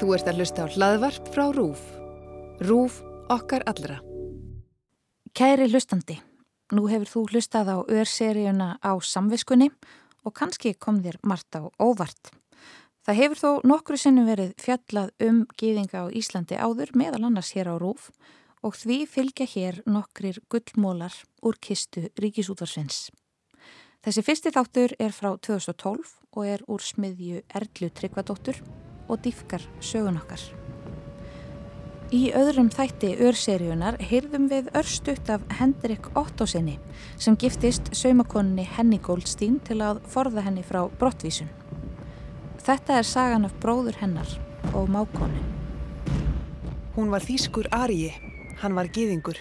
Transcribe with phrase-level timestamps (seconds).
[0.00, 1.80] Þú ert að hlusta á hlaðvarp frá RÚF.
[2.64, 2.98] RÚF
[3.32, 3.98] okkar allra.
[5.36, 6.16] Kæri hlustandi,
[6.72, 9.70] nú hefur þú hlustað á örseríuna á samviskunni
[10.24, 12.32] og kannski kom þér margt á óvart.
[13.02, 17.72] Það hefur þó nokkru sinnum verið fjallað um gýðinga á Íslandi áður meðal annars hér
[17.72, 18.12] á RÚF
[18.62, 23.10] og því fylgja hér nokkrir gullmólar úr kistu Ríkisútvarsvins.
[24.02, 28.62] Þessi fyrsti þáttur er frá 2012 og er úr smiðju Erlu Tryggvadóttur
[29.08, 30.42] og dýfkar sögun okkar.
[32.12, 36.74] Í öðrum þætti örseríunar heyrðum við örstutt af Hendrik Ottosinni
[37.16, 41.48] sem giftist saumakoninni Henny Goldstein til að forða henni frá brottvísun.
[42.60, 44.28] Þetta er sagan af bróður hennar
[44.76, 45.40] og mákonu.
[46.98, 48.12] Hún var þýskur Ariði,
[48.60, 49.40] hann var giðingur.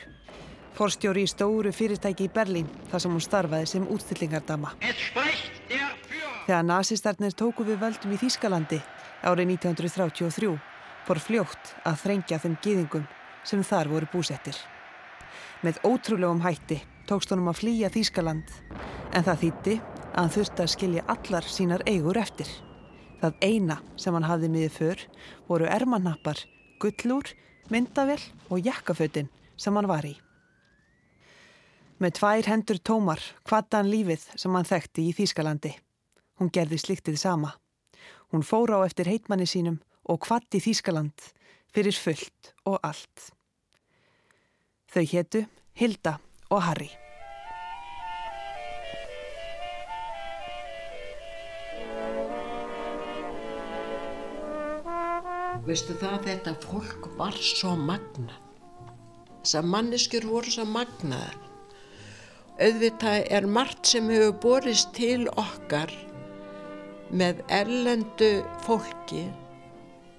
[0.79, 4.71] Forstjóri í stóru fyrirtæki í Berlín þar sem hún starfaði sem útstillingardama.
[6.47, 8.79] Þegar nazistarnir tóku við völdum í Þýskalandi
[9.21, 10.51] árið 1933
[11.05, 13.07] fór fljótt að þrengja þeim giðingum
[13.47, 14.57] sem þar voru búsettir.
[15.61, 18.49] Með ótrúlegum hætti tókst honum að flýja Þýskaland
[19.13, 22.49] en það þýtti að hann þurfti að skilja allar sínar eigur eftir.
[23.21, 25.05] Það eina sem hann hafði miðið för
[25.49, 26.41] voru ermannappar,
[26.81, 27.29] gullúr,
[27.69, 28.19] myndavel
[28.49, 30.15] og jakkafötin sem hann var í.
[32.01, 35.75] Með tvær hendur tómar kvatta hann lífið sem hann þekkti í Þýskalandi.
[36.41, 37.53] Hún gerði sliktið sama.
[38.31, 41.19] Hún fór á eftir heitmanni sínum og kvatti Þýskaland
[41.75, 43.31] fyrir fullt og allt.
[44.87, 45.41] Þau héttu
[45.75, 46.13] Hilda
[46.47, 46.87] og Harry.
[55.67, 58.37] Veistu það þetta fólk var svo magna.
[59.41, 61.35] Þessar manneskjur voru svo magnaðar.
[62.61, 65.91] Auðvitað er margt sem hefur borist til okkar
[67.11, 68.31] með erlendu
[68.65, 69.25] fólki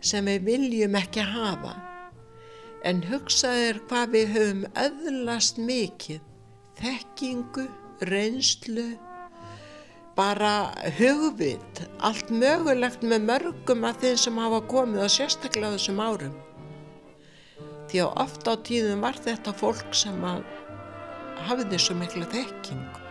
[0.04, 1.76] sem við viljum ekki hafa.
[2.84, 6.20] En hugsaðir hvað við höfum öðlast mikið.
[6.82, 7.68] Þekkingu,
[8.08, 8.88] reynslu,
[10.16, 16.34] bara hugvit, allt mögulegt með mörgum af þeim sem hafa komið á sérstaklega þessum árum.
[17.92, 20.18] Því að ofta á tíðum var þetta fólk sem
[21.46, 23.01] hafði svo mikla þekkingu.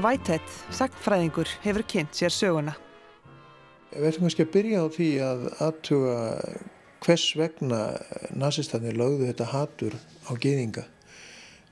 [0.00, 2.72] Þór Whitehead, sagtfræðingur, hefur kynnt sér söguna.
[3.92, 6.14] Við ætlum kannski að byrja á því að aðtuga
[7.04, 7.80] hvers vegna
[8.32, 10.86] nazistannir lögðu þetta hatur á gýðinga.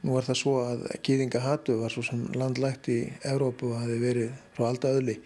[0.03, 2.99] Nú var það svo að gýðingahatur var svo sem landlægt í
[3.33, 5.17] Evrópu og hafi verið frá alltaf öðli.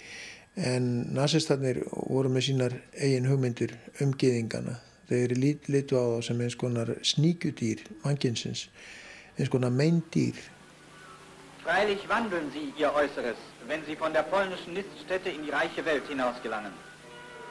[0.54, 4.78] En nazistannir voru með sínar eigin hugmyndir um gýðingana.
[5.10, 8.68] Þeir litu á það sem eins konar sníkjudýr mannkinsins,
[9.34, 10.38] eins konar meindýr
[11.64, 13.36] Freilich wandeln sie ihr Äußeres,
[13.68, 16.72] wenn sie von der polnischen Niststätte in die reiche Welt hinausgelangen.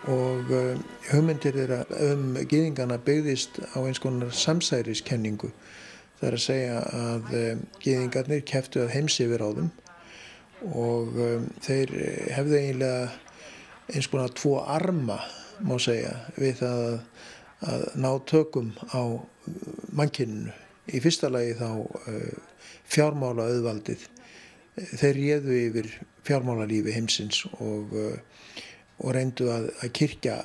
[0.09, 0.79] Og uh,
[1.11, 5.51] hugmyndir þeirra um gýðingana byggðist á eins konar samsæriskenningu.
[6.19, 9.69] Það er að segja að um, gýðingarnir keftu að heimsi yfir á þeim
[10.73, 11.93] og um, þeir
[12.35, 13.07] hefðu eiginlega
[13.93, 15.21] eins konar tvo arma,
[15.61, 16.99] má segja, við að,
[17.69, 19.21] að ná tökum á
[19.93, 20.51] mannkinninu.
[20.91, 21.69] Í fyrsta lagi þá
[22.91, 24.07] fjármála auðvaldið.
[24.99, 25.89] Þeir réðu yfir
[26.27, 27.93] fjármálalífi heimsins og,
[29.01, 30.37] og reyndu að, að kirkja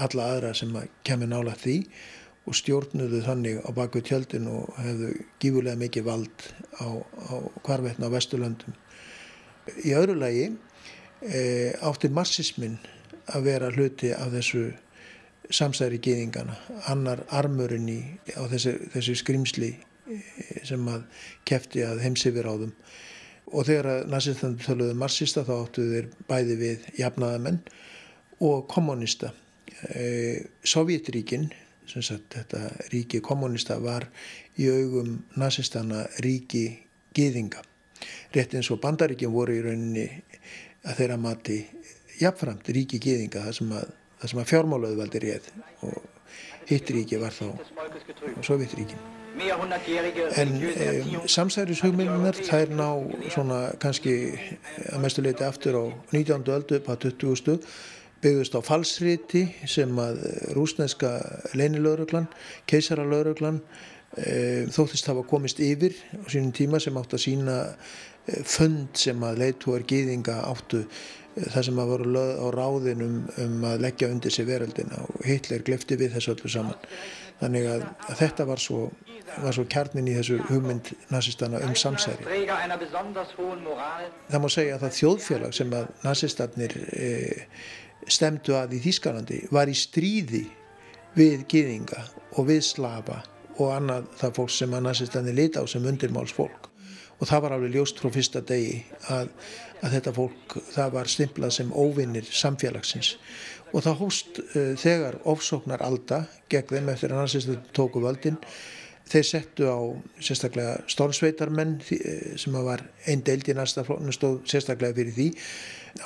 [0.00, 1.78] alla aðra sem að kemur nála því
[2.44, 7.34] og stjórnuðu þannig á baku tjöldin og hefðu gífurlega mikið vald á, á
[7.64, 8.76] hvarvetna á Vesturlöndum.
[9.80, 10.50] Í öðru lagi
[11.24, 12.76] e, átti marxismin
[13.32, 14.66] að vera hluti af þessu
[15.52, 16.56] samsæri gýðingana,
[16.88, 18.00] annar armurinn í,
[18.36, 19.72] á þessu, þessu skrimsli
[20.64, 21.04] sem að
[21.48, 22.72] kefti að heimsifir á þeim
[23.54, 27.60] og þegar að nazistandi töluðu marxista þá áttu þeir bæði við jafnaðamenn
[28.44, 29.32] og kommunista
[29.90, 31.50] e, Sovjetríkin
[31.88, 32.62] sem sagt þetta
[32.92, 34.06] ríki kommunista var
[34.60, 36.66] í augum nazistana ríki
[37.16, 37.62] giðinga
[38.34, 40.08] rétt eins og bandaríkin voru í rauninni
[40.84, 41.60] að þeirra mati
[42.20, 45.52] jafnframt ríki giðinga það sem að, að fjármálaðu valdi réð
[45.86, 46.13] og
[46.70, 47.52] hitt ríki var þá
[48.44, 49.00] Sovjetríkin
[49.34, 52.86] En um, samsærishugmyndunar þær ná
[53.34, 54.12] svona kannski
[54.92, 55.84] að mestu leiti aftur á
[56.14, 56.46] 19.
[56.54, 57.58] öldu upp á 20.
[58.22, 60.22] byggðust á falsriti sem að
[60.56, 61.10] rúsneska
[61.58, 62.28] leinilögruglan,
[62.70, 63.58] keisaralögruglan
[64.16, 69.18] e, þóttist hafa komist yfir á sínum tíma sem átt að sína e, fund sem
[69.26, 70.84] að leitúar gýðinga áttu
[71.34, 75.64] það sem að voru löð á ráðinum um að leggja undir sig veröldina og Hitler
[75.66, 76.88] glefti við þessu öllu saman.
[77.40, 78.80] Þannig að, að þetta var svo,
[79.42, 82.26] var svo kjarnin í þessu hugmynd nazistana um samsæri.
[84.30, 87.08] Það má segja að það þjóðfélag sem að nazistarnir e,
[88.06, 90.44] stemdu að í Þískalandi var í stríði
[91.18, 92.04] við gýðinga
[92.38, 93.22] og við slafa
[93.58, 96.70] og annað það fólk sem að nazistani lita á sem undirmálsfólk
[97.24, 98.76] og það var alveg ljóst frá fyrsta degi
[99.08, 99.30] að,
[99.80, 103.14] að þetta fólk það var stimplað sem óvinnir samfélagsins.
[103.72, 108.36] Og það hóst uh, þegar ofsóknar alda gegn þeim eftir að nazistani tóku völdin
[109.08, 109.80] þeir settu á
[110.22, 115.26] sérstaklega stórnsveitarmenn eh, sem var einn deild í nazistaflokkinu stóð sérstaklega fyrir því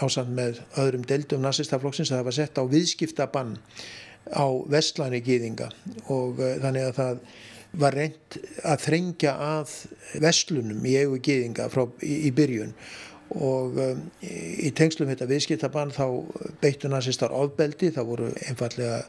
[0.02, 3.52] ásand með öðrum deildum nazistaflokksins að það var sett á viðskiptabann
[4.34, 5.70] á vestlæni gýðinga
[6.10, 7.22] og uh, þannig að það
[7.72, 9.74] var reynd að þrengja að
[10.22, 12.72] vestlunum í eigu gýðinga frá, í, í byrjun.
[13.36, 16.06] Og um, í tengslum þetta viðskiptabann þá
[16.62, 19.02] beittu nazistar ofbeldi, það voru einfallega,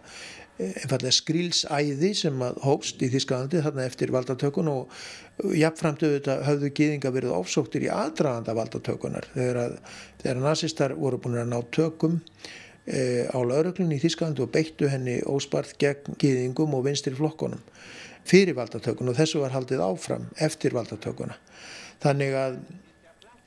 [0.60, 5.00] einfallega skrílsæði sem að hópst í Þísklandi þarna eftir valdatökun og
[5.56, 9.78] jafnframt auðvitað höfðu gýðinga verið ofsóktir í aðdraganda valdatökunar þegar,
[10.20, 12.20] þegar nazistar voru búin að ná tökum
[12.90, 17.62] Eh, á lauruglunni í Þísklandi og beittu henni óspart gegn gýðingum og vinstir flokkonum
[18.30, 21.38] fyrir valdatökun og þessu var haldið áfram eftir valdatökuna.
[22.04, 22.60] Þannig að,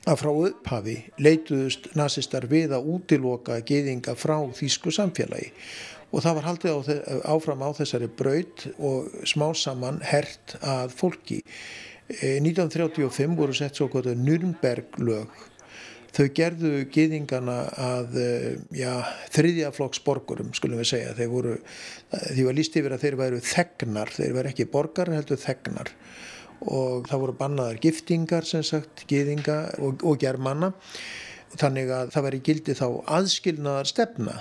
[0.09, 5.53] að frá upphafi leituðust nazistar við að útiloka gýðinga frá Þísku samfélagi
[6.13, 6.79] og það var haldið á,
[7.33, 11.41] áfram á þessari braut og smá saman hert að fólki.
[12.13, 15.31] 1935 eh, voru sett svo kvöldu Nürnberg lög
[16.13, 18.45] þau gerðu gýðingana að eh,
[18.77, 18.91] já,
[19.33, 21.15] þriðjaflokks borgurum skulum við segja.
[21.17, 21.57] Þeir voru,
[22.13, 25.91] því var líst yfir að þeir væru þegnar, þeir væru ekki borgar heldur þegnar.
[26.63, 30.71] Og það voru bannaðar giftingar sem sagt gýðinga og, og germanna.
[31.57, 32.87] Þannig að það væri gildi þá
[33.19, 34.39] aðskilnaðar stefna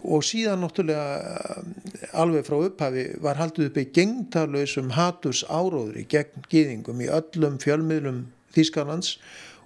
[0.00, 1.60] og síðan náttúrulega
[2.16, 8.22] alveg frá upphafi var haldið uppi gengtarlausum haturs áróðri gegn gýðingum í öllum fjölmiðlum
[8.54, 9.18] Þýskalands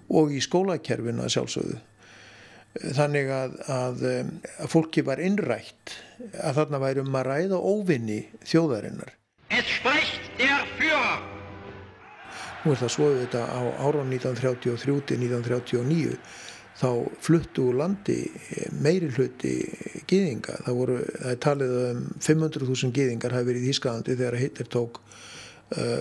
[0.09, 1.77] og í skólakerfinu að sjálfsögðu.
[2.75, 4.01] Þannig að, að,
[4.59, 5.93] að fólki var innrætt
[6.43, 9.13] að þarna væri um að ræða óvinni þjóðarinnar.
[12.65, 16.17] Nú er það svoðið þetta á ára 1933-1939
[16.75, 16.89] þá
[17.23, 18.17] fluttu úr landi
[18.83, 19.53] meiri hluti
[20.09, 20.53] gýðinga.
[20.65, 24.93] Það, voru, það er talið um 500.000 gýðingar hafi verið í Ískalandi þegar Hitler tók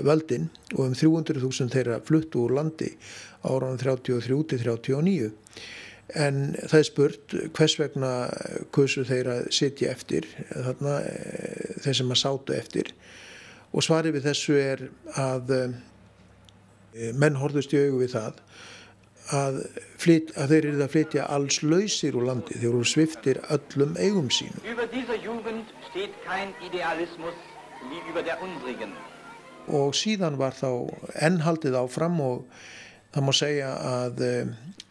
[0.05, 2.91] völdin og um 300.000 þeirra fluttu úr landi
[3.45, 5.31] áraðan 33 til 39
[6.13, 8.13] en það er spurt hvers vegna
[8.75, 12.93] kursu þeir að sitja eftir þarna eh, þeir sem að sátu eftir?
[13.75, 14.85] Og svarið við þessu er
[15.21, 18.43] að eh, menn horfðust í augu við það
[19.35, 19.59] að,
[19.99, 24.29] flyt, að þeir eru að flytja alls lausir úr landi þeir eru sviftir öllum eigum
[24.29, 24.61] sínum.
[24.69, 27.41] Über dieser Jugend steht kein Idealismus
[27.89, 28.93] wie über der unsrigen
[29.69, 30.71] og síðan var þá
[31.25, 32.49] ennhaldið áfram og
[33.15, 34.23] Það má segja að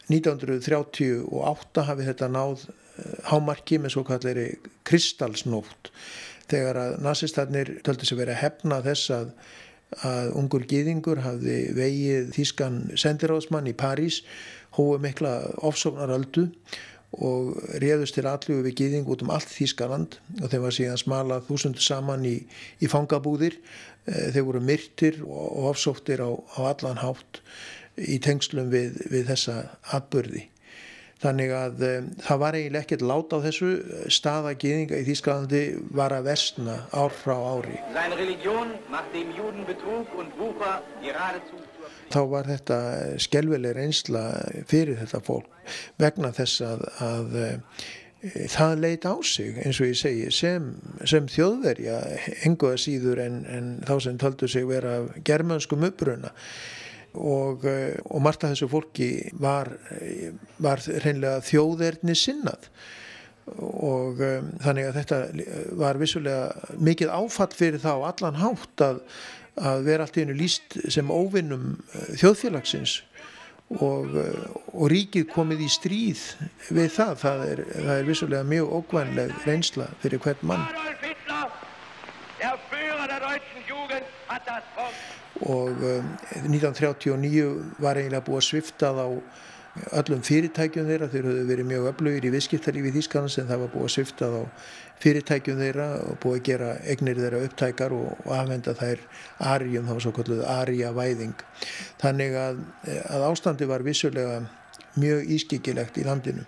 [0.07, 4.45] 1938 eh, hafi þetta náð eh, hámarki með svo kalleri
[4.87, 5.91] kristalsnótt.
[6.47, 9.33] Þegar að nazistarnir töldi sig verið að hefna þess að,
[10.07, 14.21] að ungur gýðingur hafði vegið þýskan sendiráðsmann í París
[14.77, 15.33] hóðu mikla
[15.67, 16.47] ofsóknaröldu
[17.13, 21.49] og réðust til allu við gýðing út um allt Þýskaland og þeim var síðan smalað
[21.49, 22.37] þúsundur saman í,
[22.81, 27.43] í fangabúðir eh, þeir voru myrtir og ofsóktir á, á allan hátt
[27.97, 29.59] í tengslum við, við þessa
[29.93, 30.47] atbyrði.
[31.23, 33.69] Þannig að um, það var eiginlega ekkert lát á þessu
[34.11, 35.61] staðagiðinga í Þýskalandi
[35.95, 37.77] var að versna ár frá ári.
[42.11, 42.77] Þá var þetta
[43.23, 44.23] skelveleg reynsla
[44.69, 45.49] fyrir þetta fólk
[46.01, 47.49] vegna þess að, að e,
[48.51, 50.69] það leit á sig eins og ég segi sem,
[51.09, 51.99] sem þjóðverja
[52.47, 56.33] enguða síður en, en þá sem töldu sig vera germanskum uppruna.
[57.13, 59.69] Og, eh, og margt af þessu fólki var,
[60.57, 62.71] var reynlega þjóðerni sinnað.
[63.53, 65.17] Og um, þannig að þetta
[65.77, 69.01] var vissulega mikið áfall fyrir þá allan hátt að,
[69.61, 71.75] að vera allt í hennu líst sem óvinnum
[72.17, 73.01] þjóðfélagsins
[73.81, 74.15] og,
[74.73, 76.23] og ríkið komið í stríð
[76.73, 80.67] við það, það er, það er vissulega mjög ógvænleg reynsla fyrir hvern mann.
[85.43, 86.11] Og um,
[86.47, 87.47] 1939
[87.81, 89.05] var eiginlega búið að svifta þá
[89.73, 93.87] öllum fyrirtækjum þeirra, þeir höfðu verið mjög öflugir í viðskiptarífi Þýskanans en það var búið
[93.87, 94.41] að svifta á
[95.01, 99.01] fyrirtækjum þeirra og búið að gera egnir þeirra upptækar og, og afhenda þær
[99.53, 101.45] arjum, það var svo kalluð arja væðing.
[102.03, 102.61] Þannig að,
[103.09, 104.43] að ástandi var vissulega
[105.01, 106.45] mjög ískikilegt í landinu.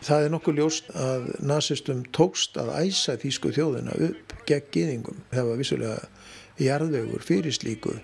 [0.00, 5.20] Það er nokkuð ljóst að nazistum tókst að æsa þýsku þjóðina upp gegn gýðingum.
[5.34, 5.98] Það var vissulega
[6.60, 7.98] jarðvegur fyrir slíku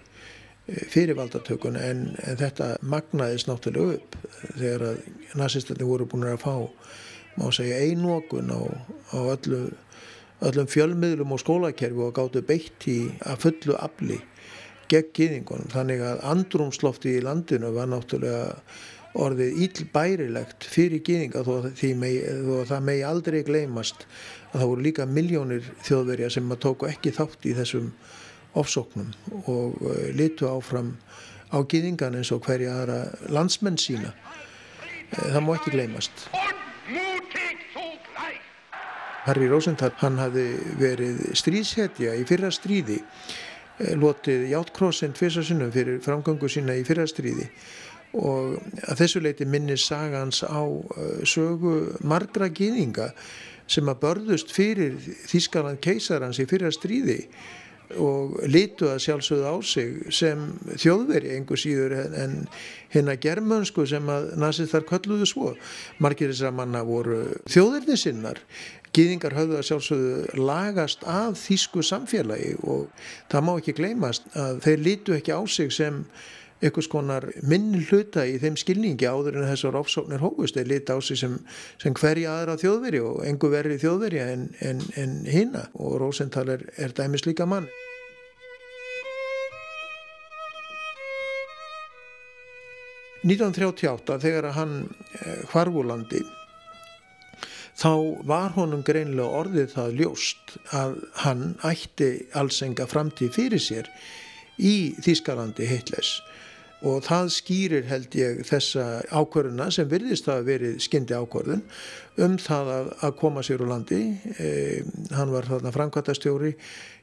[0.67, 4.17] fyrir valdatökun en, en þetta magnaðist náttúrulega upp
[4.59, 6.55] þegar að nazistandi voru búin að fá
[7.37, 8.61] má segja einokun á,
[9.15, 9.61] á öllu,
[10.49, 14.19] öllum fjölmiðlum og skólakerfi og gáttu beitt í að fullu afli
[14.91, 18.53] gegn gýðingunum þannig að andrumslofti í landinu var náttúrulega
[19.17, 24.05] orðið ílbærilegt fyrir gýðinga þó, þó að það megi aldrei gleymast
[24.51, 27.93] að það voru líka miljónir þjóðverja sem að tóku ekki þátt í þessum
[28.57, 29.13] ofsóknum
[29.47, 30.95] og eh, litu áfram
[31.53, 33.01] á gýðingan eins og hverja aðra
[33.33, 34.13] landsmenn sína.
[35.13, 36.29] Eh, það má ekki gleymast.
[39.27, 40.45] Harry Rosenthal, hann hafi
[40.79, 43.01] verið stríðshetja í fyrra stríði,
[43.81, 47.51] eh, lotið Játkrossin tviðsarsinnum fyrir framgöngu sína í fyrra stríði
[48.17, 50.63] og að þessu leiti minnir sagans á
[51.27, 53.11] sögu margra gýðinga
[53.69, 54.95] sem að börðust fyrir
[55.27, 57.27] Þískaland keisarans í fyrra stríði
[57.95, 62.37] og litu að sjálfsögðu á sig sem þjóðveri einhver síður en
[62.95, 65.53] hérna germönsku sem að nazistar kölluðu svo.
[66.03, 68.41] Margir þessar manna voru þjóðverði sinnar.
[68.97, 72.89] Gýðingar höfðu að sjálfsögðu lagast að þýsku samfélagi og
[73.33, 76.05] það má ekki gleymast að þeir litu ekki á sig sem
[76.65, 80.97] einhvers konar minn hluta í þeim skilningi áður en þessar ofsóknir hókust er lit á
[81.05, 81.37] sig sem,
[81.83, 86.65] sem hverja aðra þjóðveri og engu verri þjóðveri en, en, en hinna og Rosenthal er,
[86.81, 87.69] er dæmis líka mann.
[93.27, 94.75] ...1938 þegar hann
[95.51, 96.21] hvarvúlandi
[97.77, 97.91] þá
[98.29, 100.95] var honum greinlega orðið það ljóst að
[101.25, 103.91] hann ætti alls enga framtíð fyrir sér
[104.63, 106.15] í Þískalandi Hitlers
[106.87, 111.65] og það skýrir held ég þessa ákvörðuna sem virðist að verið skyndi ákvörðun
[112.23, 114.03] um það að, að koma sér úr landi.
[114.39, 114.51] E,
[115.17, 116.55] hann var þarna framkvæmtastjóri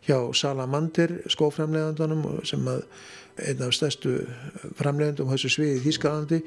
[0.08, 2.88] hjá Salamander skóframleðandunum sem að
[3.42, 4.12] einn af stærstu
[4.78, 6.40] framleðandum á þessu sviði í Þýskalandi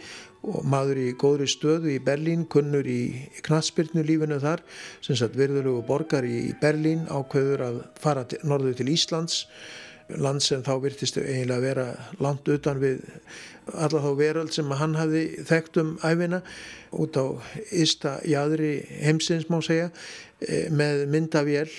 [0.47, 4.63] og maður í góðri stöðu í Berlín kunnur í knatsbyrnu lífinu þar.
[5.03, 9.43] Sem sagt virðulegu borgar í Berlín ákveður að fara til, norður til Íslands
[10.15, 11.87] land sem þá virtist eiginlega að vera
[12.23, 13.01] langt utan við
[13.75, 16.43] alla þá veröld sem hann hafi þekkt um æfina
[16.95, 17.27] út á
[17.75, 19.89] ysta jæðri heimsins má segja
[20.39, 21.73] e, með myndavél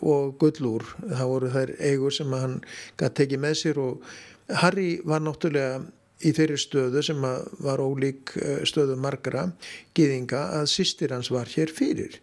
[0.00, 0.86] og gullúr.
[1.02, 2.60] Það voru þær eigur sem hann
[3.00, 4.14] gæti tekið með sér og
[4.62, 5.82] Harry var náttúrulega
[6.22, 7.22] í þeirri stöðu sem
[7.66, 9.48] var ólík e, stöðu margra
[9.96, 12.20] gýðinga að sýstir hans var hér fyrir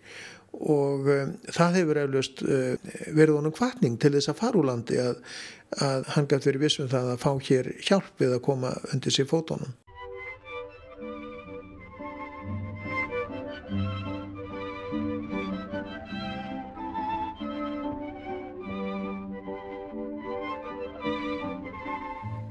[0.54, 4.98] og um, það hefur eflaust uh, verið honum kvartning til þess að fara úr landi
[5.02, 5.20] að,
[5.86, 9.30] að hann gæti verið vissum það að fá hér hjálp við að koma undir sér
[9.30, 9.78] fótónum.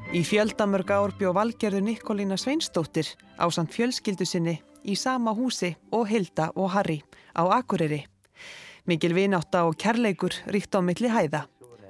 [0.09, 4.57] Í fjöldamörg ár bjó valgerðu Nikolína Sveinsdóttir á samt fjölskyldu sinni
[4.89, 7.03] í sama húsi og Hilda og Harry
[7.37, 8.07] á Akureyri.
[8.89, 11.45] Mikil vináta og kærleikur ríkt á milli hæða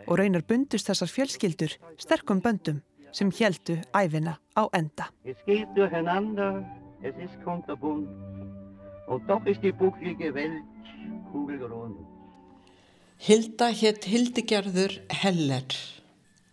[0.08, 2.80] og raunar bundust þessar fjölskyldur sterkum böndum
[3.12, 5.06] sem heldu æfina á enda.
[13.18, 15.78] Hilda hétt Hildigerður Heller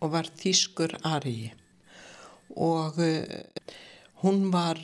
[0.01, 1.53] og var þýskur Ari
[2.55, 3.23] og uh,
[4.23, 4.79] hún var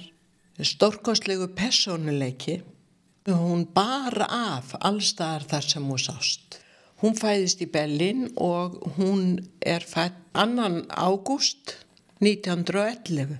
[0.59, 2.61] stórkoslegu personuleiki
[3.29, 6.55] Hún bar af allstaðar þar sem hún sást.
[7.03, 11.75] Hún fæðist í Bellin og hún er fætt annan ágúst
[12.17, 13.37] 1911.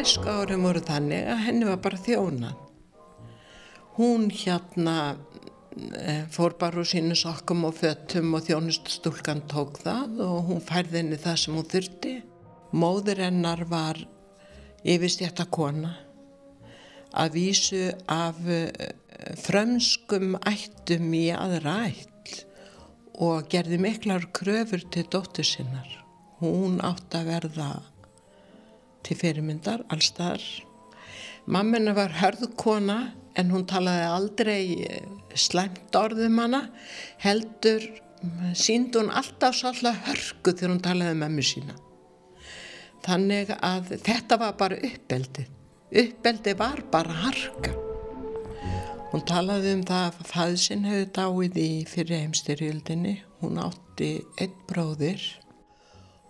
[0.00, 2.54] Æsku árum voru þannig að henni var bara þjóna.
[4.00, 4.96] Hún hérna
[6.34, 11.18] fór bara úr sínu sokkum og föttum og þjónuststúlkan tók það og hún færði henni
[11.20, 12.14] það sem hún þurfti
[12.70, 13.98] Móður hennar var
[14.86, 15.90] yfirstjættakona
[17.18, 18.92] að vísu af eh,
[19.42, 22.36] frömskum ættum í aðra ætt
[23.18, 25.90] og gerði miklar kröfur til dóttur sinnar.
[26.38, 27.70] Hún átt að verða
[29.02, 30.46] til fyrirmyndar allstaðar.
[31.50, 33.00] Mammina var hörðkona
[33.38, 36.64] en hún talaði aldrei eh, slæmt orðum hana,
[37.22, 37.84] heldur
[38.58, 41.76] sínd hún alltaf svolítið hörku þegar hún talaði um mömmu sína.
[43.00, 45.46] Þannig að þetta var bara uppeldi.
[45.90, 47.72] Uppeldi var bara harka.
[49.10, 53.14] Hún talaði um það að fæðsinn hefði dáið í fyrir heimstyrjöldinni.
[53.40, 55.24] Hún átti einn bróðir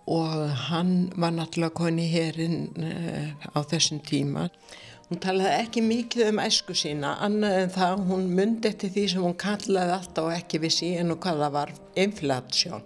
[0.09, 4.47] og hann var náttúrulega koni hérinn eh, á þessum tíma.
[5.11, 9.25] Hún talaði ekki mikið um æsku sína, annað en það hún myndi eftir því sem
[9.25, 12.85] hún kallaði alltaf og ekki vissi en hvað það var inflatsjón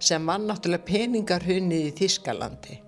[0.00, 2.78] sem var náttúrulega peningarhunni í Þískalandi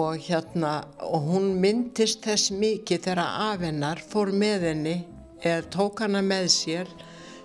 [0.00, 0.72] og hérna
[1.10, 4.96] og hún myndist þess mikið þegar afennar fór með henni
[5.44, 6.96] eða tók hana með sér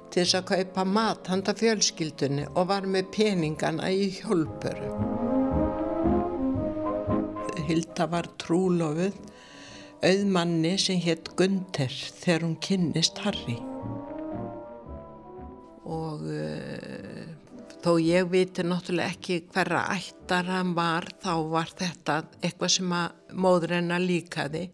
[0.08, 4.96] til þess að kaupa mat handa fjölskyldunni og var með peningana í hjálpuru.
[7.68, 9.35] Hilda var trúlofuð
[10.04, 13.58] auðmanni sem hétt Gunther þegar hún kynnist Harry.
[15.86, 17.26] Og uh,
[17.86, 23.36] þó ég viti náttúrulega ekki hverra ættar hann var, þá var þetta eitthvað sem að
[23.46, 24.66] móður hennar líkaði.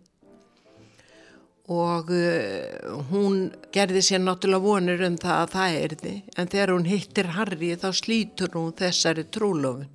[1.72, 6.90] Og uh, hún gerði sér náttúrulega vonur um það að það erði, en þegar hún
[6.90, 9.92] hittir Harry þá slítur hún þessari trúlofun.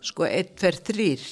[0.00, 1.24] Sko, eitt fer þrýr.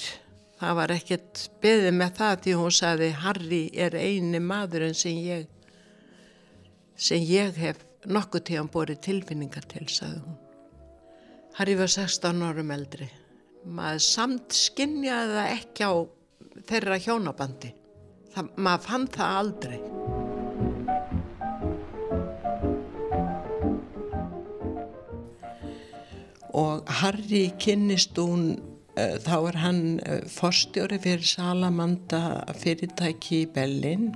[0.59, 5.45] Það var ekkert beðið með það því hún sagði Harry er eini maðurinn sem ég,
[6.99, 10.35] sem ég hef nokkuð tíðan borið tilfinningar til, sagði hún.
[11.55, 13.07] Harry var 16 árum eldri.
[13.63, 15.93] Maður samt skinnjaði það ekki á
[16.67, 17.71] þeirra hjónabandi.
[18.35, 19.79] Það, maður fann það aldrei.
[26.59, 28.51] Og Harry kynnist hún
[29.23, 32.21] þá er hann eh, forstjóri fyrir Salamanda
[32.59, 34.11] fyrirtæki í Bellin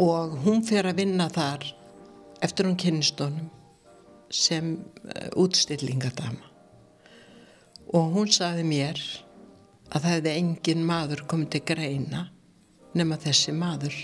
[0.00, 1.66] og hún fer að vinna þar
[2.42, 3.50] eftir hún kynnistónum
[4.32, 4.74] sem
[5.12, 6.48] eh, útstillingadama
[7.92, 9.00] og hún saði mér
[9.92, 12.26] að það hefði engin maður komið til greina
[12.96, 13.96] nema þessi maður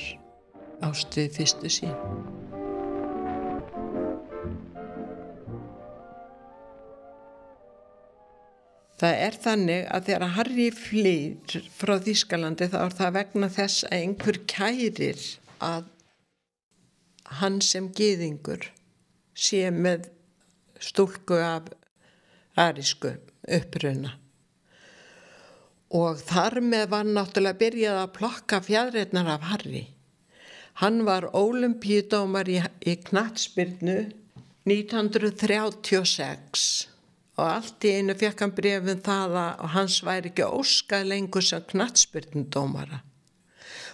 [0.84, 1.96] ástuði fyrstu sín.
[8.98, 13.92] Það er þannig að þegar Harry flýr frá Þýskalandi þá er það vegna þess að
[13.98, 15.20] einhver kærir
[15.62, 15.84] að
[17.38, 18.66] hann sem geðingur
[19.38, 20.08] sé með
[20.82, 21.70] stúlku af
[22.58, 23.14] arísku
[23.46, 24.16] uppruna.
[25.94, 29.86] Og þar með var náttúrulega byrjað að plokka fjadreitnar af Harry.
[30.82, 34.10] Hann var ólimpíudómar í, í Knatsbyrnu
[34.68, 36.97] 1936
[37.38, 41.64] og allt í einu fekk hann brefin það að hans væri ekki óskað lengur sem
[41.70, 43.04] knatsbyrnundómara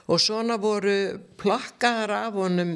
[0.09, 2.75] og svona voru plakkar af honum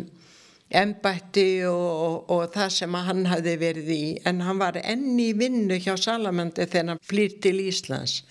[0.68, 4.02] embætti og, og, og það sem hann hafði verið í.
[4.28, 8.22] En hann var enni í vinnu hjá Salamandi þegar hann flýr til Íslands.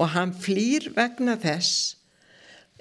[0.00, 1.96] Og hann flýr vegna þess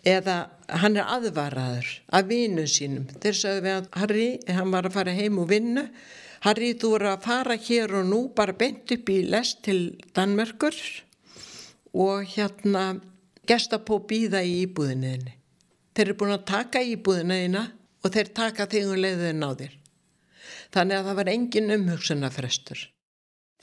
[0.08, 0.38] eða
[0.82, 3.08] hann er aðvaraður af vinnu sínum.
[3.24, 5.88] Þeir sagðu við að Harry, hann var að fara heim og vinnu
[6.44, 10.76] Harry, þú eru að fara hér og nú bara beint upp í lest til Danmörkur
[11.96, 12.82] og hérna
[13.48, 15.38] gesta på býða í íbúðinniðinni.
[15.96, 17.64] Þeir eru búin að taka íbúðinniðina
[18.04, 19.80] og þeir taka þig um leiðin á þér.
[20.76, 22.86] Þannig að það var engin umhugsunafrestur.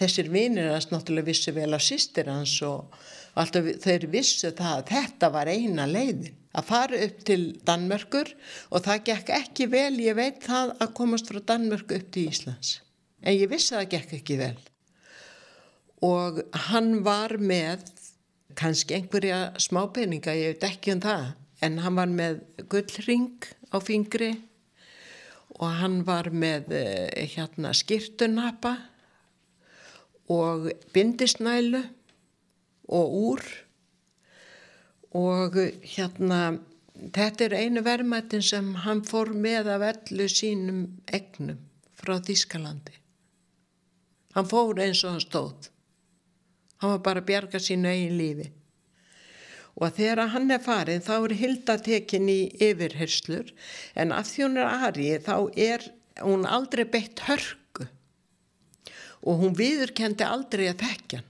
[0.00, 2.96] Þessir vinir hans náttúrulega vissu vel á sýstir hans og
[3.36, 8.32] alltaf þeir vissu það að þetta var eina leiðin að fara upp til Danmörkur
[8.70, 12.80] og það gekk ekki vel, ég veit það að komast frá Danmörku upp til Íslands.
[13.22, 14.56] En ég vissi að það gekk ekki vel.
[16.06, 17.84] Og hann var með
[18.58, 21.28] kannski einhverja smápeninga, ég veit ekki um það
[21.64, 22.40] en hann var með
[22.72, 24.32] gullring á fingri
[25.60, 28.76] og hann var með eh, hérna skirtunapa
[30.30, 31.82] og bindisnælu
[32.90, 33.44] og úr
[35.16, 35.58] og
[35.94, 36.40] hérna
[37.14, 41.60] þetta er einu verðmættin sem hann fór með af öllu sínum egnum
[41.98, 43.00] frá Þískalandi
[44.36, 45.68] hann fór eins og hann stóð.
[46.80, 48.48] Hann var bara að bjarga sínu eigin lífi.
[49.80, 53.52] Og þegar hann er farin þá er hildatekin í yfirherslur
[53.94, 55.34] en af því hún er aðrið þá
[55.70, 55.88] er
[56.20, 57.86] hún aldrei beitt hörku.
[59.24, 61.28] Og hún viðurkendi aldrei að þekkja hann.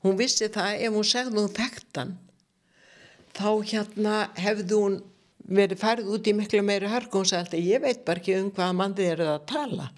[0.00, 2.12] Hún vissi það ef hún segði hún þekkt hann
[3.40, 5.00] þá hérna hefði hún
[5.50, 7.18] verið færð út í miklu meiri hörku.
[7.18, 9.88] Og hún sagði alltaf ég veit bara ekki um hvaða mandi er það að tala.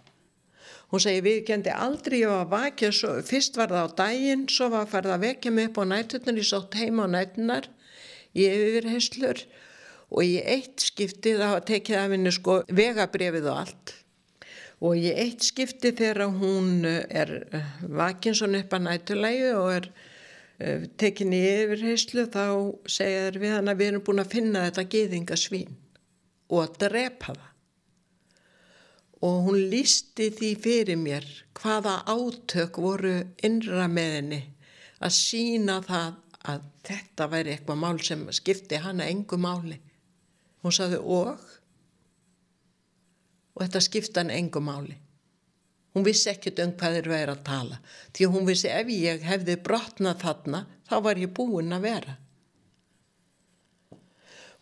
[0.92, 4.42] Hún segi við kendi aldrei ég var að vakja svo, fyrst var það á daginn
[4.52, 7.68] svo var að færða að vekja mig upp á nættunar ég sótt heima á nættunar
[8.36, 9.40] ég yfir heislur
[10.12, 13.94] og í eitt skipti þá tekið af henni sko vegabrefið og allt.
[14.84, 17.32] Og í eitt skipti þegar hún er
[17.80, 19.88] vakin svona upp að nætulegi og er
[21.00, 22.44] tekinni í yfirheyslu þá
[22.90, 25.78] segja þær við hann að við erum búin að finna þetta geðingasvín
[26.52, 27.48] og að drepa það.
[29.22, 31.26] Og hún lísti því fyrir mér
[31.58, 33.14] hvaða átök voru
[33.46, 34.42] innra með henni
[35.02, 36.18] að sína það
[36.52, 39.78] að þetta væri eitthvað mál sem skipti hana engu máli.
[40.62, 41.48] Hún saði og
[43.52, 44.96] og þetta skipti hann engu máli.
[45.92, 47.78] Hún vissi ekkert um hvað þeir væri að tala
[48.16, 52.14] því hún vissi ef ég hefði brotnað þarna þá var ég búinn að vera.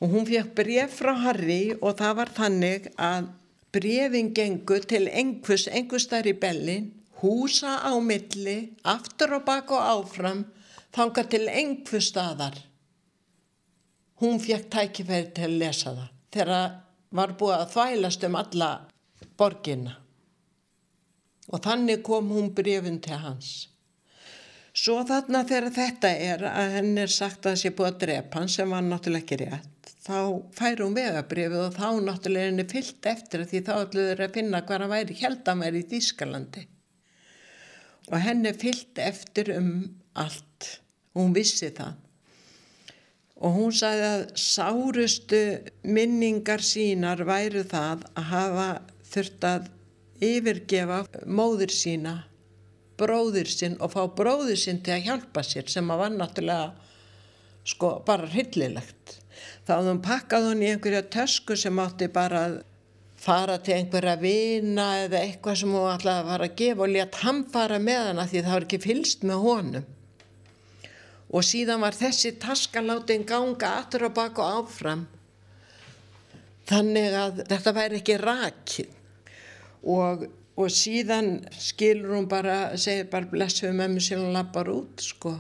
[0.00, 3.28] Og hún fekk bref frá Harry og það var þannig að
[3.74, 6.88] brefin gengur til einhvers, einhvers þar í bellin,
[7.20, 10.44] húsa á milli, aftur og bak og áfram
[10.96, 12.56] þanga til einhver staðar.
[14.20, 16.64] Hún fekk tækifæri til að lesa það þegar
[17.20, 18.70] var búið að þvælast um alla
[19.40, 19.96] borginna.
[21.50, 23.50] Og þannig kom hún brefin til hans.
[24.70, 28.38] Svo þarna þegar þetta er að henn er sagt að það sé búið að drepa
[28.38, 30.18] hann sem var náttúrulega ekki rétt, þá
[30.54, 34.84] fær hún vegabrefið og þá náttúrulega henni fyllt eftir því þá ætluður að finna hvað
[34.84, 36.62] hann væri, held að hann væri í Þýskalandi.
[38.10, 39.72] Og henni fyllt eftir um
[40.22, 40.70] allt
[41.18, 41.98] hún vissi það
[43.40, 45.42] og hún sagði að sárustu
[45.96, 48.66] minningar sínar væru það að hafa
[49.10, 49.70] þurft að
[50.24, 52.16] yfirgefa móður sína
[53.00, 56.88] bróður sinn og fá bróður sinn til að hjálpa sér sem að var náttúrulega
[57.70, 59.16] sko bara hryllilegt.
[59.64, 62.58] Þá hafði hún pakkað hún í einhverja tösku sem átti bara að
[63.20, 67.22] fara til einhverja vina eða eitthvað sem hún ætlaði að fara að gefa og létt
[67.22, 69.88] hann fara með hana því það var ekki fylst með honum.
[71.30, 75.04] Og síðan var þessi taska látin ganga aftur og baka og áfram.
[76.70, 78.96] Þannig að þetta væri ekki rakið
[79.82, 85.34] og, og síðan skilur hún bara segir bara blessuðu með mig síðan lappar út sko,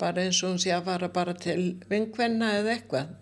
[0.00, 3.14] bara eins og hún sé að fara bara til vingvenna eða eitthvað.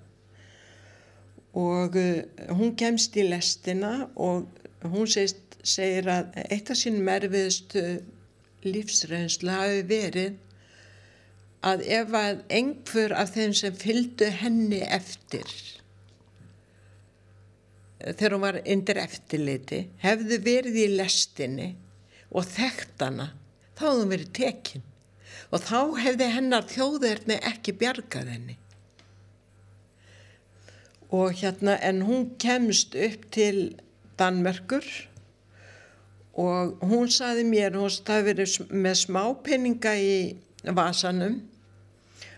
[1.54, 2.22] Og uh,
[2.58, 4.48] hún kemst í lestina og
[4.82, 7.84] hún segist, segir að eitt af sín merfiðstu
[8.64, 10.40] lífsreynsla hafi verið
[11.64, 15.48] að ef að einhver af þeim sem fylgdu henni eftir
[18.04, 21.70] þegar hún var undir eftirliti hefðu verið í lestinni
[22.34, 23.30] og þekkt hana
[23.78, 24.90] þá hefðu hún verið tekinn
[25.54, 28.56] og þá hefði hennar þjóðverðni ekki bjargað henni.
[31.14, 33.76] Og hérna en hún kemst upp til
[34.18, 34.86] Danmerkur
[36.34, 40.16] og hún saði mér hún staði verið með smápenninga í
[40.74, 41.42] vasanum.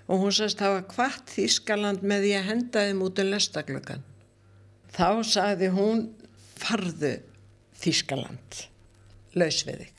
[0.07, 4.05] Og hún sagðist hafa hvart Þískaland með því að henda þeim út um lestaglökan.
[4.92, 6.07] Þá sagði hún
[6.57, 7.18] farðu
[7.77, 8.66] Þískaland,
[9.37, 9.92] laus við þig.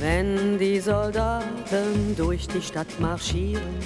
[0.00, 3.80] Wenn die Soldaten durch die Stadt marschieren,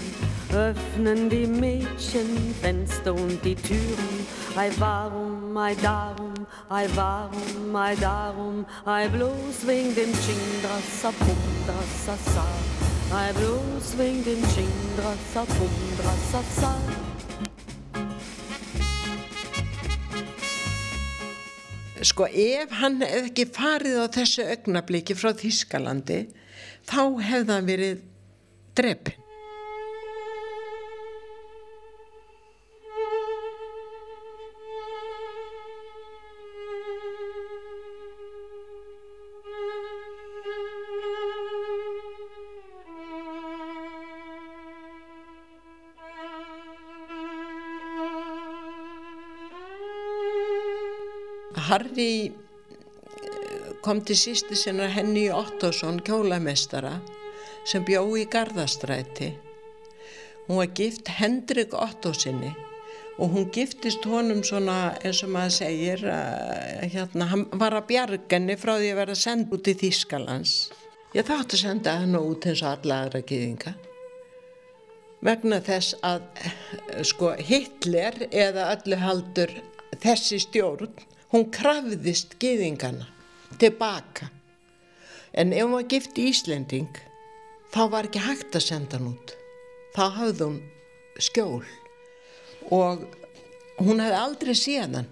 [0.53, 4.27] öffnen die Mädchen Fenster und die Türen.
[4.59, 6.35] Ei warum, ei darum,
[6.71, 12.47] ei warum, ei darum, ei bloß wegen dem Chindrassa, Pumdrassa, Sa.
[13.15, 16.75] Ei bloß wegen dem Chindrassa, Pumdrassa, Sa.
[22.03, 26.25] Sko ef hann hefði ekki farið á þessu augnabliki frá Þískalandi
[26.91, 28.07] þá hefði hann verið
[28.75, 29.20] drefn.
[51.71, 56.97] Harry eh, kom til sísti sinna henni Ottosson kjólamestara
[57.69, 59.31] sem bjó í Garðastræti.
[60.49, 62.51] Hún var gift Hendrik Ottosinni
[63.21, 68.57] og hún giftist honum svona eins og maður segir að hérna, hann var að bjargenni
[68.59, 70.57] frá því að vera sendt út í Þýskalands.
[71.15, 73.77] Ég þátt að senda hann út eins og alla aðra gýðinga
[75.25, 76.25] vegna þess að
[77.07, 79.53] sko Hitler eða öllu haldur
[80.01, 80.93] þessi stjórn
[81.31, 83.07] hún krafðist geðingana
[83.61, 84.31] tilbaka
[85.33, 86.91] en ef hún var gift í Íslending
[87.71, 89.35] þá var ekki hægt að senda hann út.
[89.95, 90.61] Þá hafði hún
[91.23, 91.65] skjól.
[92.71, 93.07] Og
[93.81, 95.11] hún hefði aldrei séð hann.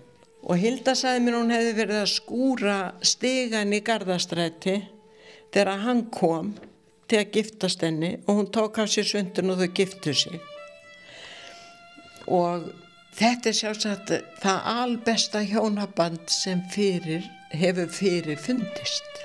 [0.49, 4.77] Og Hilda sagði mér hún hefði verið að skúra stegan í gardastræti
[5.53, 6.53] þegar hann kom
[7.09, 10.39] til að giftast henni og hún tók af sér sundun og þau giftu sig.
[12.29, 12.69] Og
[13.17, 19.19] þetta er sjálfsagt það albesta hjónaband sem fyrir hefur fyrir fundist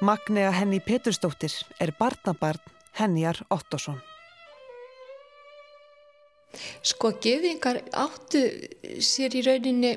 [0.00, 2.62] Magnea Henni Petursdóttir er barnabarn
[2.96, 3.98] Henjar Ottosson.
[6.82, 8.40] Sko, geðingar áttu
[9.04, 9.92] sér í rauninni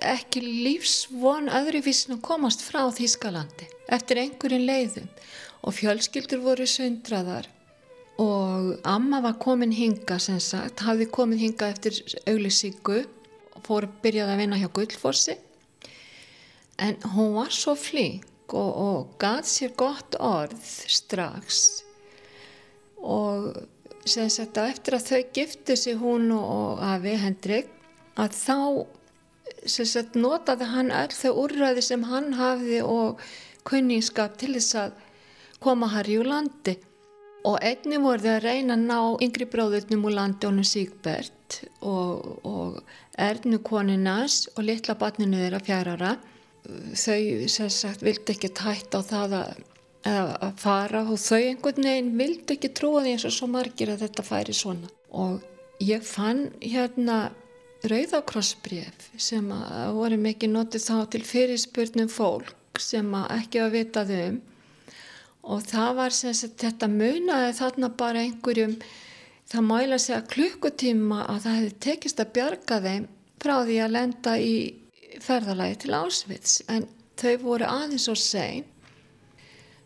[0.00, 5.10] ekki lífsvon öðruvísin að komast frá Þískalandi eftir einhverjum leiðum.
[5.66, 7.48] Og fjölskyldur voru sundraðar
[8.22, 13.02] og amma var komin hinga sem sagt, hafði komin hinga eftir auglýsingu
[13.56, 15.36] og fór að byrjaði að vinna hjá Guldfossi
[16.80, 20.60] en hún var svo flink og, og gaf sér gott orð
[20.92, 21.82] strax.
[22.96, 23.52] Og
[24.06, 27.72] sem sagt að eftir að þau giftu sig hún og Afi Hendrik
[28.16, 28.58] að þá
[29.68, 33.22] sagt notaði hann all þau úrræði sem hann hafði og
[33.66, 35.00] kunningskap til þess að
[35.62, 36.76] koma Harry úr landi.
[37.46, 42.40] Og einni voru þau að reyna að ná yngri bróðurnum úr landi honum Sigbert og,
[42.42, 42.80] og
[43.22, 46.16] erðnu koninans og litla barninu þeirra fjárara
[46.66, 49.50] þau sem sagt vildi ekki tætt á það að,
[50.10, 54.06] að fara og þau einhvern veginn vildi ekki trúa því eins og svo margir að
[54.06, 54.90] þetta færi svona.
[55.14, 55.38] Og
[55.82, 57.30] ég fann hérna
[57.84, 59.48] rauðakrossbref sem
[59.96, 64.38] voru mikið notið þá til fyrirspurnum fólk sem ekki að vitað um.
[65.46, 68.78] Og það var sem sagt þetta munaði þarna bara einhverjum
[69.46, 73.06] það mæla sig að klukkutíma að það hefði tekist að bjarga þeim
[73.42, 74.56] frá því að lenda í
[75.22, 76.88] ferðalagi til Ásvits en
[77.20, 78.66] þau voru aðeins og sein.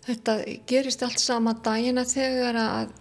[0.07, 0.39] Þetta
[0.71, 2.95] gerist allt sama dagina þegar að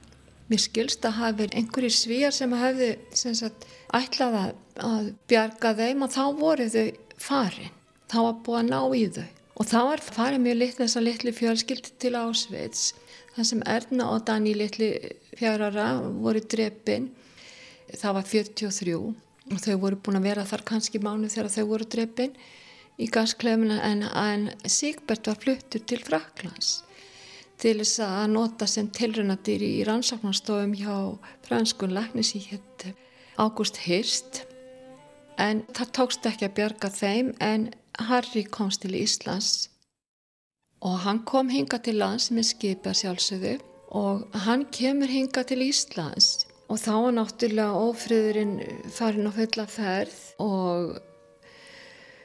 [0.50, 4.52] mér skilst að hafi einhverjir svíjar sem hefði sem sagt, ætlað að,
[4.86, 6.88] að bjarga þeim og þá voru þau
[7.20, 7.76] farin.
[8.10, 9.28] Þá var búið að ná í þau.
[9.60, 12.84] Og þá var farið mjög litlu þess að litlu fjölskyldi til Ásvits
[13.36, 14.92] þar sem Erna og Dani litlu
[15.40, 15.90] fjárara
[16.20, 17.10] voru drefin
[17.98, 21.88] það var 43 og þau voru búin að vera þar kannski mánu þegar þau voru
[21.90, 22.36] dreppin
[23.00, 26.80] í gasklefuna en, en Sigbert var fluttur til Fraklands
[27.60, 30.94] til þess að nota sem tilröndadýr í rannsóknarstofum hjá
[31.48, 32.92] franskun læknis í hétt
[33.40, 34.44] Ágúst Hirst
[35.40, 37.70] en það tókst ekki að bjarga þeim en
[38.10, 39.70] Harry komst til Íslands.
[40.86, 43.58] Og hann kom hinga til lands með skipa sjálfsögðu.
[44.00, 46.46] Og hann kemur hinga til Íslands.
[46.70, 48.56] Og þá var náttúrulega ófriðurinn
[48.94, 50.20] farin á fulla ferð.
[50.46, 51.00] Og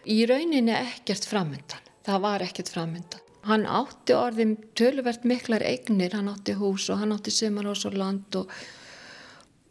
[0.06, 1.82] í rauninni ekkert framöndan.
[2.04, 3.22] Það var ekkert framöndan.
[3.44, 8.38] Hann átti orðin töluvert miklar eignir, hann átti hús og hann átti sumarhús og land
[8.40, 8.52] og,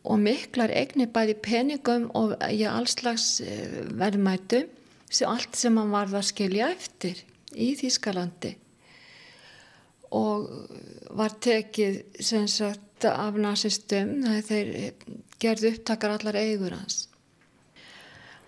[0.03, 4.65] og miklar eignir bæði peningum og í allslags eh, verðmætu
[5.13, 8.55] sem allt sem hann varð að skilja eftir í Þýskalandi.
[10.13, 10.49] Og
[11.17, 14.93] var tekið sem sagt af nazistum þeir
[15.41, 17.07] gerðu upptakar allar eigur hans.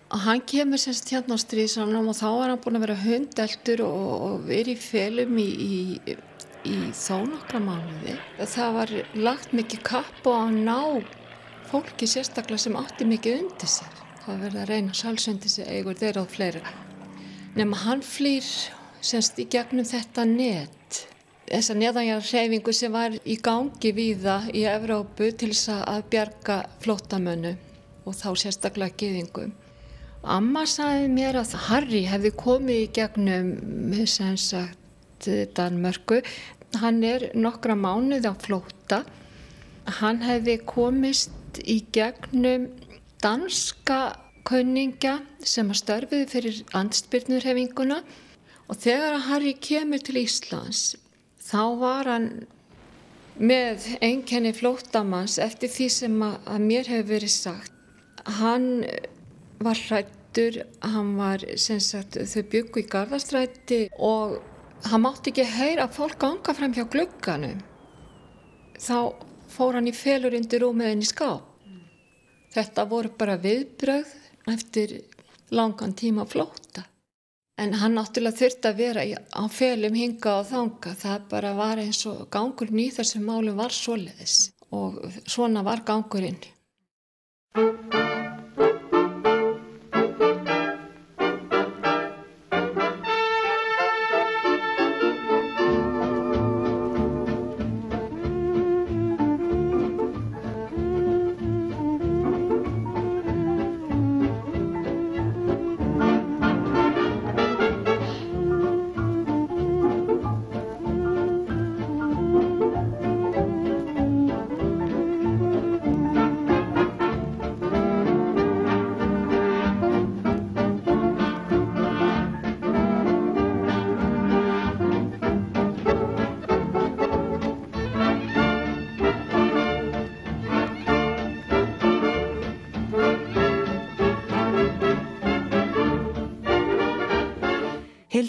[0.06, 3.82] Og hann kemur semst hérna á stríðsannum og þá var hann búin að vera hundeltur
[3.82, 6.16] og, og verið í felum í, í,
[6.70, 8.14] í þó nokkra mánuði.
[8.38, 10.78] Það var lagt mikið kapp og að ná
[11.70, 16.24] fólki sérstaklega sem átti mikið undir sér það verði að reyna salsundi sig eigur þeirra
[16.26, 16.62] og fleira
[17.58, 18.46] nema hann flýr
[19.00, 20.76] semst í gegnum þetta net
[21.46, 27.54] þessa neðanjar hreyfingu sem var í gangi víða í Evrópu til þess að bjarga flottamönnu
[28.06, 29.52] og þá sérstaklega geðingum.
[30.26, 33.52] Amma sagði mér að Harry hefði komið í gegnum
[34.10, 36.20] sem sagt Danmörku.
[36.80, 39.04] Hann er nokkra mánuð á flóta.
[40.00, 41.30] Hann hefði komist
[41.64, 42.68] í gegnum
[43.22, 44.00] danska
[44.46, 48.02] kunninga sem að störfiði fyrir andspyrnurhefinguna
[48.66, 50.84] og þegar að Harry kemur til Íslands
[51.46, 52.28] þá var hann
[53.36, 57.72] með einkenni flóttamanns eftir því sem að mér hefur verið sagt.
[58.38, 58.84] Hann
[59.62, 64.38] var hrættur, hann var, sem sagt, þau byggu í gardastræti og
[64.88, 67.60] hann mátti ekki heyra að fólk ganga fram hjá glugganum.
[68.80, 68.98] Þá
[69.56, 71.52] fór hann í felur undir rúmiðin í skáp.
[72.56, 74.12] Þetta voru bara viðbröð
[74.52, 75.00] eftir
[75.50, 76.86] langan tíma flóta.
[77.56, 80.92] En hann náttúrulega þurfti að vera á felum hinga og þanga.
[81.00, 86.40] Það bara var eins og gangurinn í þessum málum var svoleiðis og svona var gangurinn.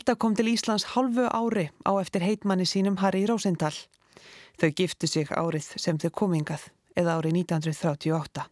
[0.07, 3.75] Hilda kom til Íslands halvu ári á eftir heitmanni sínum Harry Rosenthal.
[4.55, 8.45] Þau giftu sig árið sem þau komingað eða árið 1938.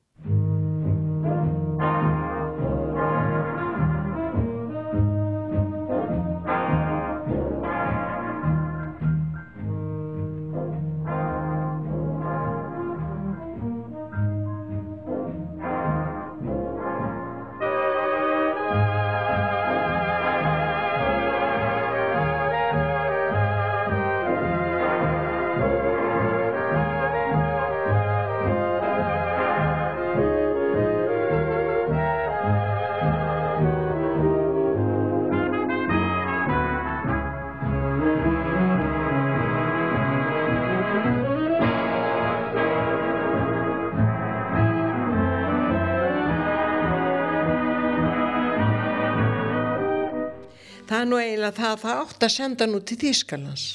[50.90, 53.66] það er nú eiginlega það að það átt að senda nú til Þýskalands.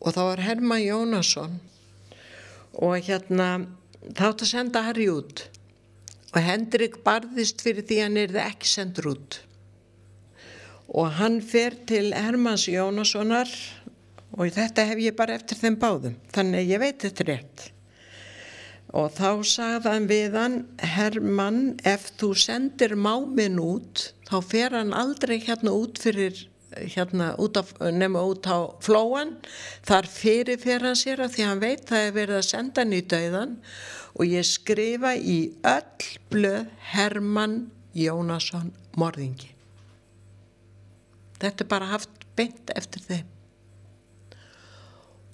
[0.00, 1.58] Og þá var Herman Jónasson
[2.80, 3.48] og hérna
[4.08, 5.44] það átt að senda Harry út.
[6.30, 9.40] Og Hendrik barðist fyrir því hann er það ekki sendur út.
[10.90, 13.50] Og hann fer til Hermans Jónassonar
[14.36, 17.66] og þetta hef ég bara eftir þeim báðum þannig ég veit þetta rétt.
[18.90, 25.40] Og þá sagðan við hann Herman ef þú sendir máminn út þá fer hann aldrei
[25.42, 29.34] hérna út fyrir hérna út af, nema út á flóan
[29.86, 32.94] þar fyrir fer hann sér að því hann veit það er verið að senda hann
[32.94, 33.56] í dauðan
[34.14, 37.56] og ég skrifa í öll blöð Herman
[37.96, 39.50] Jónasson morðingi.
[41.40, 43.28] Þetta er bara haft beint eftir þeim.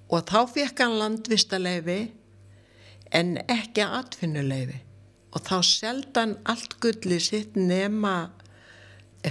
[0.06, 2.00] Og þá fekk hann landvistaleifi
[3.16, 4.80] en ekki atfinnuleifi
[5.36, 8.30] og þá seldan allt gulli sitt nema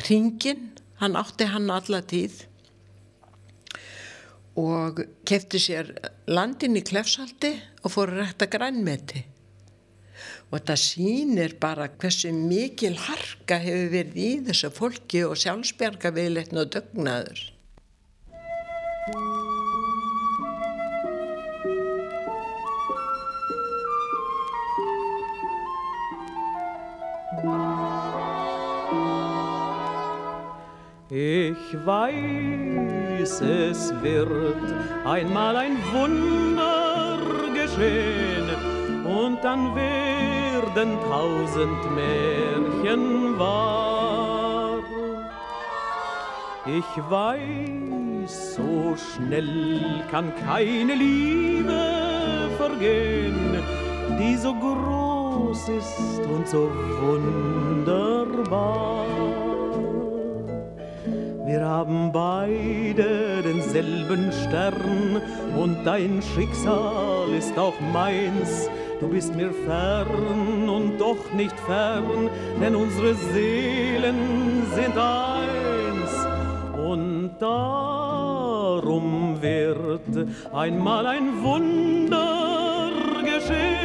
[0.07, 2.43] ringin, hann átti hann alla tíð
[4.55, 5.91] og kefti sér
[6.31, 7.51] landin í klefsaldi
[7.83, 9.25] og fór að rækta grænmeti.
[10.47, 16.63] Og þetta sýnir bara hversu mikil harka hefur verið í þessu fólki og sjálfsberga viðleitn
[16.63, 17.43] og dögnaður
[31.07, 34.57] Ich weiß, es wird
[35.05, 37.19] einmal ein Wunder
[37.53, 38.49] geschehen
[39.05, 44.79] und dann werden tausend Märchen wahr.
[46.65, 53.61] Ich weiß, so schnell kann keine Liebe vergehen,
[54.19, 58.25] die so groß ist und so wunderbar.
[61.55, 65.21] Wir haben beide denselben Stern
[65.55, 68.69] und dein Schicksal ist auch meins.
[68.99, 76.27] Du bist mir fern und doch nicht fern, denn unsere Seelen sind eins.
[76.85, 77.81] Und darum
[79.41, 82.91] wird einmal ein Wunder
[83.23, 83.79] geschehen.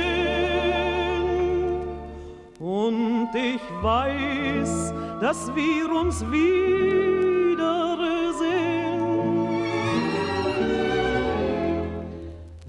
[2.59, 7.20] Und ich weiß, dass wir uns wiedersehen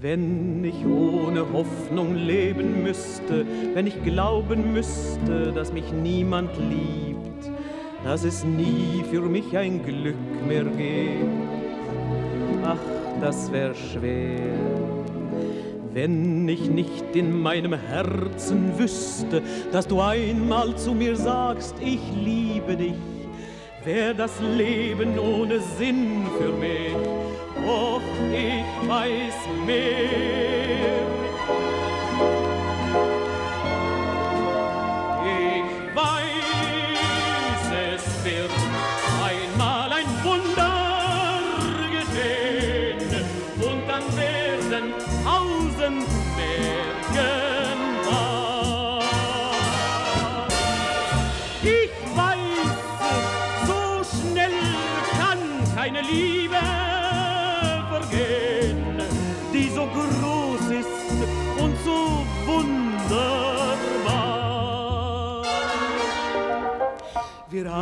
[0.02, 7.48] Wenn ich ohne Hoffnung leben müsste, wenn ich glauben müsste, dass mich niemand liebt,
[8.02, 11.22] dass es nie für mich ein Glück mehr gibt,
[12.64, 12.80] ach,
[13.20, 14.40] das wär schwer.
[15.92, 19.40] Wenn ich nicht in meinem Herzen wüsste,
[19.70, 22.94] dass du einmal zu mir sagst, ich liebe dich,
[23.84, 27.31] wär das Leben ohne Sinn für mich
[28.92, 30.31] weiß mehr.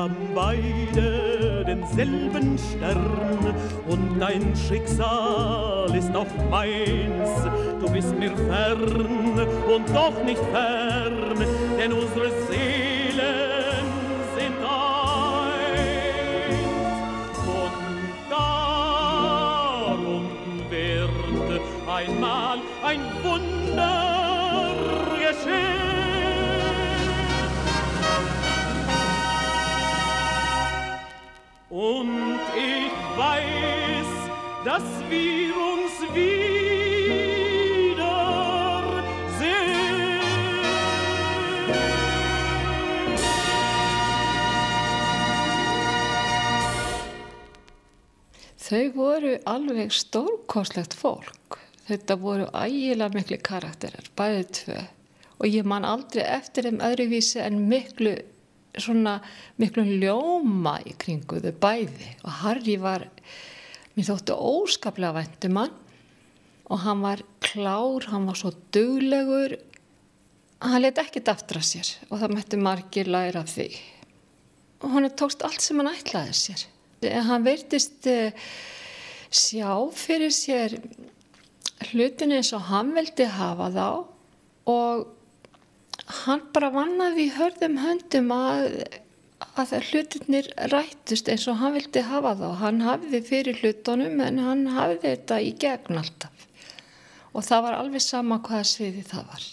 [0.00, 3.54] Haben beide denselben Stern
[3.86, 7.28] und dein Schicksal ist auch meins.
[7.78, 11.44] Du bist mir fern und doch nicht fern,
[11.78, 12.69] denn unsere Seelen
[48.70, 51.56] Þau voru alveg stórkoslegt fólk.
[51.88, 54.76] Þetta voru ægilega miklu karakterar, bæðið tvö.
[55.42, 58.12] Og ég man aldrei eftir þeim öðruvísi en miklu,
[58.78, 59.16] svona,
[59.58, 62.12] miklu ljóma í kringu þau bæði.
[62.22, 63.08] Og Harry var,
[63.96, 65.78] mér þóttu óskaplega vendum hann.
[66.70, 69.56] Og hann var klár, hann var svo duglegur.
[70.62, 73.70] Hann let ekkert aftra sér og það mætti margir læra af því.
[74.84, 76.66] Og hann tókst allt sem hann ætlaði sér.
[77.26, 78.30] Hann veitist uh,
[79.32, 80.76] sjá fyrir sér
[81.90, 83.86] hlutin eins og hann veldi hafa þá
[84.70, 85.06] og
[86.24, 88.66] hann bara vannaði í hörðum höndum að,
[89.60, 92.48] að hlutinir rættust eins og hann vildi hafa þá.
[92.62, 96.46] Hann hafði fyrir hlutunum en hann hafði þetta í gegn alltaf
[97.30, 99.44] og það var alveg sama hvaða sviði það var.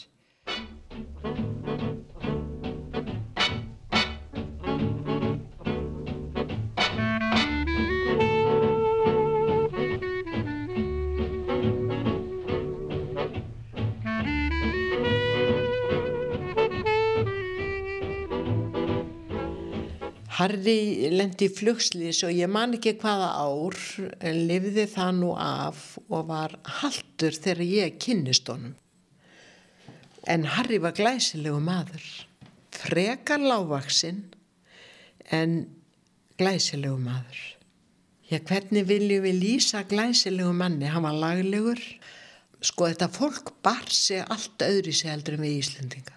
[20.38, 23.78] Harry lendi í flugslis og ég man ekki hvaða ár
[24.22, 28.76] en lifði það nú af og var haldur þegar ég kynnist honum.
[30.28, 32.04] En Harry var glæsilegu maður,
[32.76, 34.26] frekar lágvaksinn
[35.34, 35.62] en
[36.38, 37.40] glæsilegu maður.
[38.28, 40.90] Já, hvernig viljum við lýsa glæsilegu manni?
[40.92, 41.80] Hann var laglegur.
[42.60, 46.17] Sko þetta fólk bar sig allt öðru sig heldur en við Íslendingar.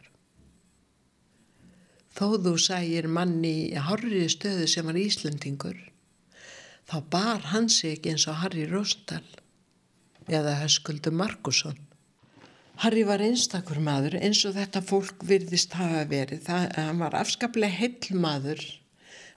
[2.20, 5.78] Þó þú sægir manni í horrið stöðu sem var Íslendingur,
[6.84, 9.24] þá bar hann sig ekki eins og Harry Rósdal
[10.28, 11.78] eða Höskuldur Markusson.
[12.84, 16.44] Harry var einstakur maður eins og þetta fólk virðist hafa verið.
[16.44, 18.66] Það, hann var afskaplega heil maður,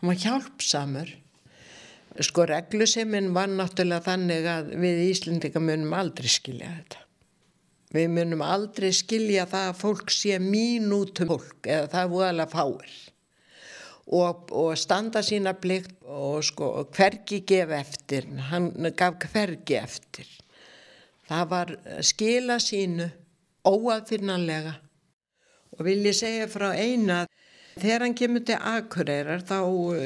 [0.02, 1.16] hann var hjálpsamur.
[2.20, 7.08] Sko regluseminn var náttúrulega þannig að við Íslendinga munum aldrei skilja þetta.
[7.94, 12.94] Við munum aldrei skilja það að fólk sé mínútum fólk eða það er voðalega fáir.
[14.04, 20.28] Og, og standa sína plikt og sko hvergi gef eftir, hann gaf hvergi eftir.
[21.30, 23.08] Það var skila sínu
[23.64, 24.74] óaðfinnanlega.
[25.78, 27.24] Og vil ég segja frá eina
[27.78, 29.58] þegar hann kemur til Akureyrar þá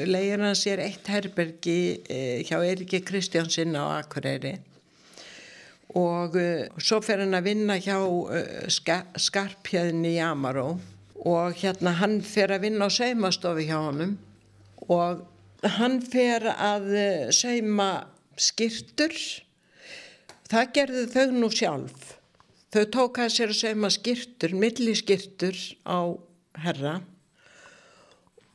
[0.08, 4.54] leir hann sér eitt herbergi eh, hjá Eriki Kristjánsin á Akureyri
[5.96, 10.76] og uh, svo fer hann að vinna hjá uh, ska, skarpjöðinni í Amaró.
[11.28, 14.18] Og hérna hann fer að vinna á saumastofi hjá honum.
[14.92, 15.24] Og
[15.78, 17.90] hann fer að uh, sauma
[18.38, 19.16] skirtur
[20.48, 22.12] það gerðu þau nú sjálf.
[22.68, 25.56] Þau tók að sér að sauma skirtur milliskirtur
[25.88, 26.12] á
[26.64, 26.98] herra.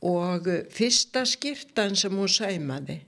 [0.04, 3.00] Og fyrsta skirtan sem hún saumaði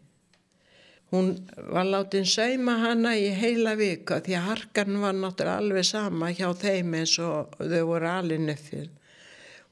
[1.15, 1.29] Hún
[1.71, 6.49] var látið sauma hana í heila vika því að harkan var náttúrulega alveg sama hjá
[6.59, 8.89] þeim eins og þau voru alveg nöffið.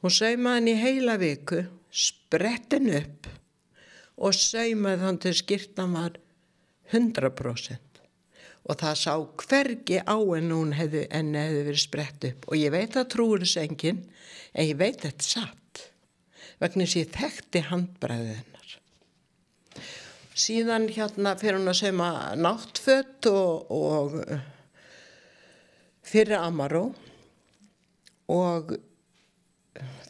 [0.05, 3.27] Hún saumaði hann í heila viku, sprettin upp
[4.15, 6.21] og saumaði hann til skýrtan var
[6.93, 8.01] 100%
[8.65, 9.13] og það sá
[9.43, 12.47] hvergi á en hún hefði, enni hefði verið sprett upp.
[12.49, 14.01] Og ég veit að trúur þess engin
[14.55, 15.83] en ég veit þetta satt.
[16.63, 18.54] Vegna þess að ég þekkti handbræðið hennar
[20.35, 22.09] síðan hérna fyrir hún að seima
[22.39, 24.17] náttfött og, og
[26.05, 26.89] fyrir Amaró.
[28.33, 28.75] Og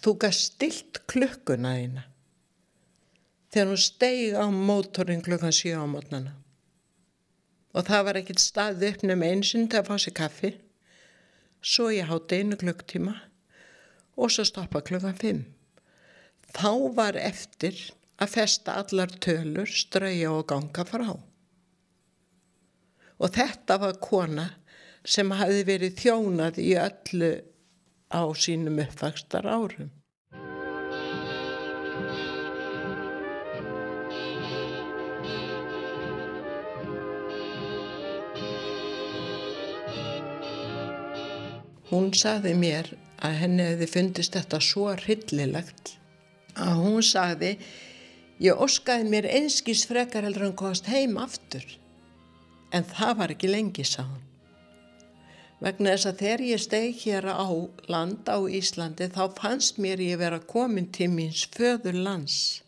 [0.04, 2.06] þú gæst stilt klukkuna þína.
[3.54, 6.40] Þegar hún steig á mótorinn klukkan 7 á mótnana
[7.74, 10.50] og það var ekkert stað upp nefn einsinn til að fá sér kaffi.
[11.58, 13.16] Svo ég hátt einu klukktíma.
[14.14, 15.42] Og svo stoppa klukkan 5
[16.54, 17.74] þá var eftir
[18.22, 21.10] að festa allar tölur, strauja og ganga frá.
[23.18, 24.46] Og þetta var kona
[25.04, 27.34] sem hafi verið þjónað í öllu
[28.14, 29.92] á sínum uppvakstar árum.
[41.94, 42.88] Hún saði mér
[43.22, 45.92] að henni hefði fundist þetta svo hryllilegt
[46.58, 47.52] að hún saði
[48.42, 51.64] Ég óskaði mér einskís frekar heldur hann komast heim aftur.
[52.74, 54.22] En það var ekki lengi, sá hann.
[55.62, 57.48] Vegna þess að þegar ég steg hér á
[57.88, 62.62] land á Íslandi þá fannst mér ég vera komin til míns föður lands.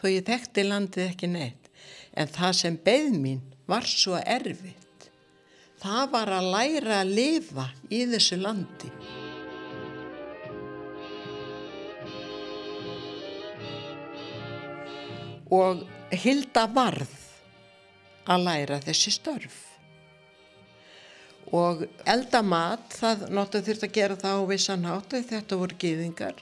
[0.00, 1.68] Þó ég þekkti landið ekki neitt.
[2.16, 4.78] En það sem beð mín var svo erfitt.
[5.82, 8.90] það var að læra að lifa í þessu landi.
[15.52, 15.82] Og
[16.12, 17.12] Hilda varð
[18.30, 19.58] að læra þessi störf.
[21.52, 26.40] Og eldamat, það náttu þurft að gera það á vissan hátu, þetta voru gýðingar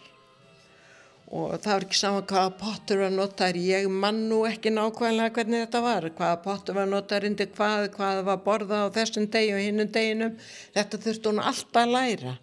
[1.31, 5.63] og það var ekki saman hvaða pottur var notar ég mann nú ekki nákvæmlega hvernig
[5.63, 6.07] þetta var.
[6.19, 10.35] Hvaða pottur var notar undir hvað hvaða var borðað á þessum degi og hinnum deginum.
[10.75, 12.35] Þetta þurfti hún alltaf að læra.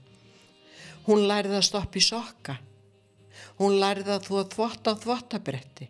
[1.07, 2.57] Hún lærði að stoppa í sokka.
[3.59, 5.89] Hún lærði að þú að þvotta á þvottabretti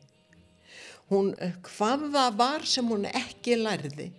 [1.11, 1.33] hún
[1.67, 4.09] hvað það var sem hún ekki lærði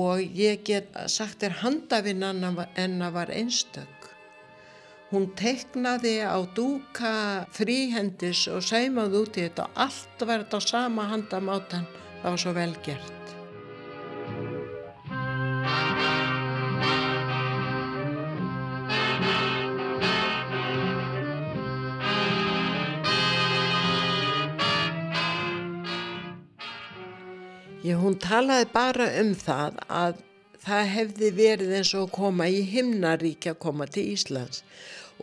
[0.00, 4.00] og ég get sagt er handafinn en að var einstök
[5.10, 11.08] Hún teiknaði á dúka fríhendis og sæmaði út í þetta og allt þetta á sama
[11.10, 11.90] handamátan.
[12.22, 12.74] Það var svo vel
[27.80, 30.18] Ég, hún talaði bara um það að
[30.60, 34.60] það hefði verið eins og koma í himnaríkja koma til Íslands.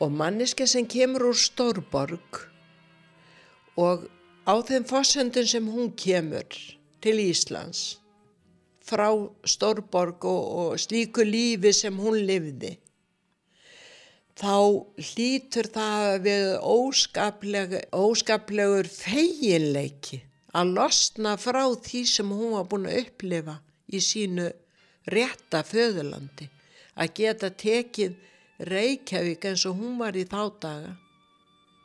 [0.01, 2.41] Og manniska sem kemur úr Stórborg
[3.77, 4.07] og
[4.49, 6.57] á þeim fósendun sem hún kemur
[7.01, 7.99] til Íslands
[8.87, 9.09] frá
[9.45, 12.77] Stórborg og, og slíku lífi sem hún lifði
[14.37, 14.53] þá
[15.01, 20.23] hlýtur það við óskapleg, óskaplegur feginleiki
[20.55, 23.57] að losna frá því sem hún var búin að upplifa
[23.91, 24.47] í sínu
[25.11, 26.49] rétta föðurlandi
[26.97, 28.15] að geta tekið
[28.67, 30.95] Reykjavík eins og hún var í þá daga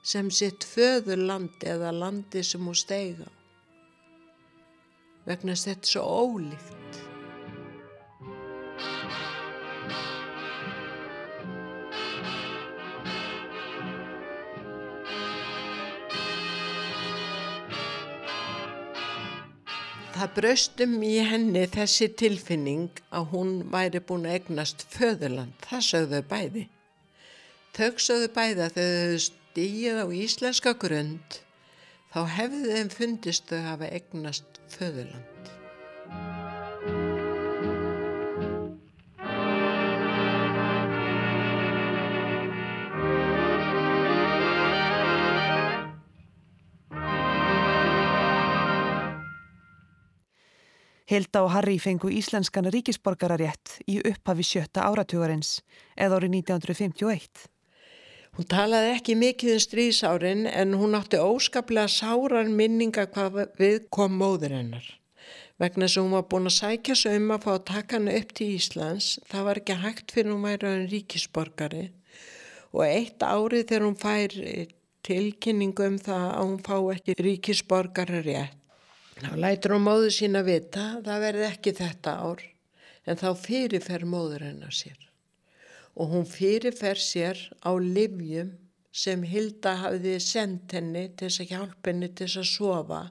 [0.03, 3.29] sem sitt föðurlandi eða landi sem hún steiga
[5.27, 7.02] vegna þess að þetta er svo ólíkt.
[20.23, 25.57] Það braustum í henni þessi tilfinning að hún væri búin að egnast föðurland.
[25.67, 26.63] Það sögðu bæði.
[27.75, 31.41] Þau sögðu bæði að þau stíð á íslenska grund
[32.15, 35.53] þá hefðu þeim fundist þau hafa egnast föðurland.
[51.11, 55.57] Hilda og Harry fengu íslenskan ríkisborgararétt í upphafi sjötta áratugarins
[55.97, 57.49] eða árið 1951.
[58.33, 64.15] Hún talaði ekki mikið um stríðsárin en hún átti óskaplega sáran minninga hvað við kom
[64.23, 64.87] móður hennar.
[65.61, 68.15] Vegna þess að hún var búin að sækja sig um að fá að taka henni
[68.23, 71.85] upp til Íslands, það var ekki hægt fyrir hún væri að ríkisborgari
[72.73, 74.39] og eitt árið þegar hún fær
[75.05, 78.62] tilkynningu um það að hún fá ekki ríkisborgari rétt
[79.23, 82.41] Þá lætur hún móðu sína vita, það verði ekki þetta ár,
[83.07, 84.99] en þá fyrirfer móður hennar sér.
[85.95, 88.55] Og hún fyrirfer sér á livjum
[88.93, 93.03] sem Hilda hafiði sendt henni til þess að hjálpa henni til þess að sofa.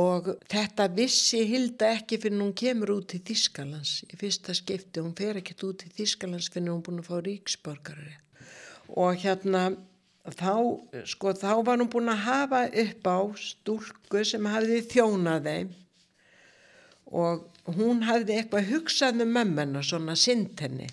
[0.00, 5.02] Og þetta vissi Hilda ekki fyrir hún kemur út í Þískalands í fyrsta skipti.
[5.02, 8.16] Hún fer ekkert út í Þískalands fyrir hún búin að fá ríksborgarari.
[8.96, 9.68] Og hérna
[10.28, 10.54] þá,
[11.08, 15.70] sko, þá var hún búin að hafa upp á stúlku sem hafði þjónað þeim
[17.10, 20.86] og hún hafði eitthvað hugsað um mömmennar svona synd henni.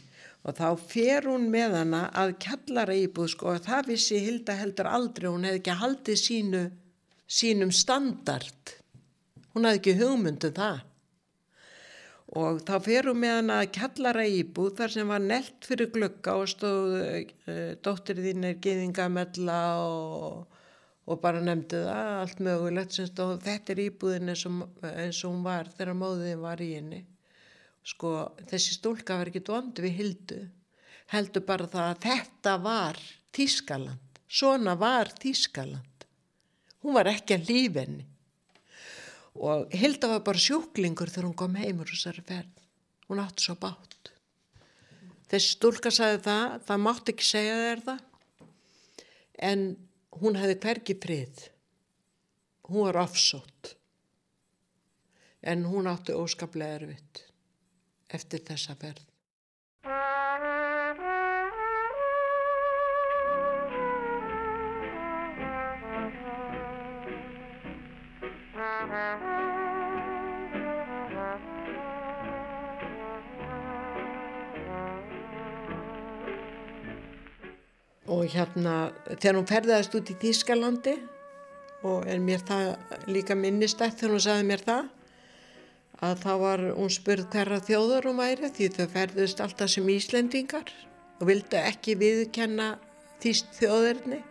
[0.48, 4.88] Og þá fer hún með hana að kjallara íbúð sko og það vissi Hilda heldur
[4.88, 6.62] aldrei, hún hefði ekki haldið sínu,
[7.28, 8.78] sínum standard,
[9.52, 10.87] hún hefði ekki hugmyndu um það
[12.36, 16.50] og þá ferum við hann að kjallara íbúð þar sem var nelt fyrir glögga og
[16.52, 20.58] stóð uh, dóttir þín er geðingamella og,
[21.08, 23.38] og bara nefndi það allt mögulegt sem stóð.
[23.46, 27.04] Þetta er íbúðin eins og, eins og hún var þegar móðin var í henni.
[27.88, 28.14] Sko
[28.50, 30.42] þessi stúlka var ekki dvond við hildu.
[31.14, 33.06] Heldur bara það að þetta var
[33.38, 35.98] Tískaland, svona var Tískaland
[36.88, 38.06] hún var ekki að lífenni
[39.38, 42.64] og Hilda var bara sjúklingur þegar hún kom heimur úr þessari ferð.
[43.08, 43.98] Hún átti svo bátt
[45.32, 48.04] þessi stúlka sagði það það mátti ekki segja þér það.
[49.50, 49.66] En
[50.22, 51.44] hún hefði hvergi frið.
[52.68, 53.74] Hún var afsótt
[55.48, 57.22] en hún átti óskaplega erfitt
[58.12, 59.04] eftir þessa ferð
[78.38, 78.76] hérna
[79.10, 80.96] þegar hún ferðaðist út í Þískalandi
[81.88, 82.72] og er mér það
[83.10, 84.94] líka minnistætt þegar hún sagði mér það
[86.08, 90.74] að þá var hún spurð hverra þjóður hún væri því þau ferðist alltaf sem Íslendingar
[91.18, 92.76] og vildi ekki viðkenna
[93.24, 94.22] þýst þjóðurni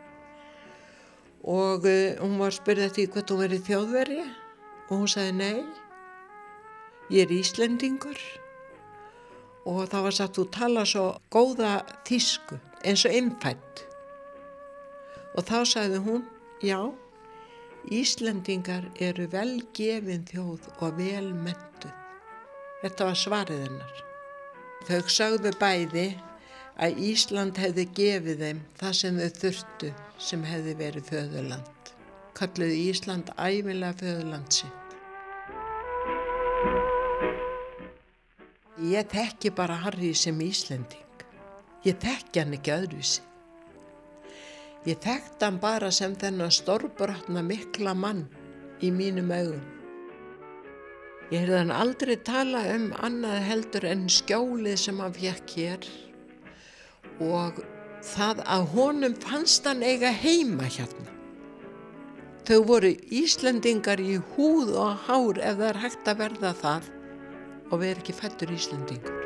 [1.47, 5.65] og uh, hún var spurð eftir hvort hún verið þjóðveri og hún sagði nei
[7.11, 8.19] ég er Íslendingur.
[9.67, 13.83] Og þá var satt þú tala svo góða þýsku eins og innfætt
[15.37, 16.25] og þá sagði hún
[16.65, 16.81] já
[17.87, 21.93] Íslendingar eru velgefin þjóð og velmentuð.
[22.81, 24.01] Þetta var svarið hennar.
[24.89, 26.07] Þau sagðu bæði
[26.83, 31.93] að Ísland hefði gefið þeim það sem þau þurftu sem hefði verið föðurland.
[32.37, 34.83] Kalluðu Ísland æfilega föðurland sitt.
[38.91, 41.25] Ég tekki bara Harry sem Íslending.
[41.87, 43.23] Ég tekki hann ekki öðruvísi.
[44.87, 48.27] Ég þekkt hann bara sem þennan stórbrotna mikla mann
[48.79, 49.65] í mínum augum.
[51.33, 55.89] Ég heyrði hann aldrei tala um annað heldur en skjólið sem hann fekk hér
[57.27, 57.59] og
[58.07, 61.11] það að honum fannst hann eiga heima hérna.
[62.47, 66.93] Þau voru Íslandingar í húð og hár ef það er hægt að verða það
[67.73, 69.26] og við erum ekki fættur Íslandingar.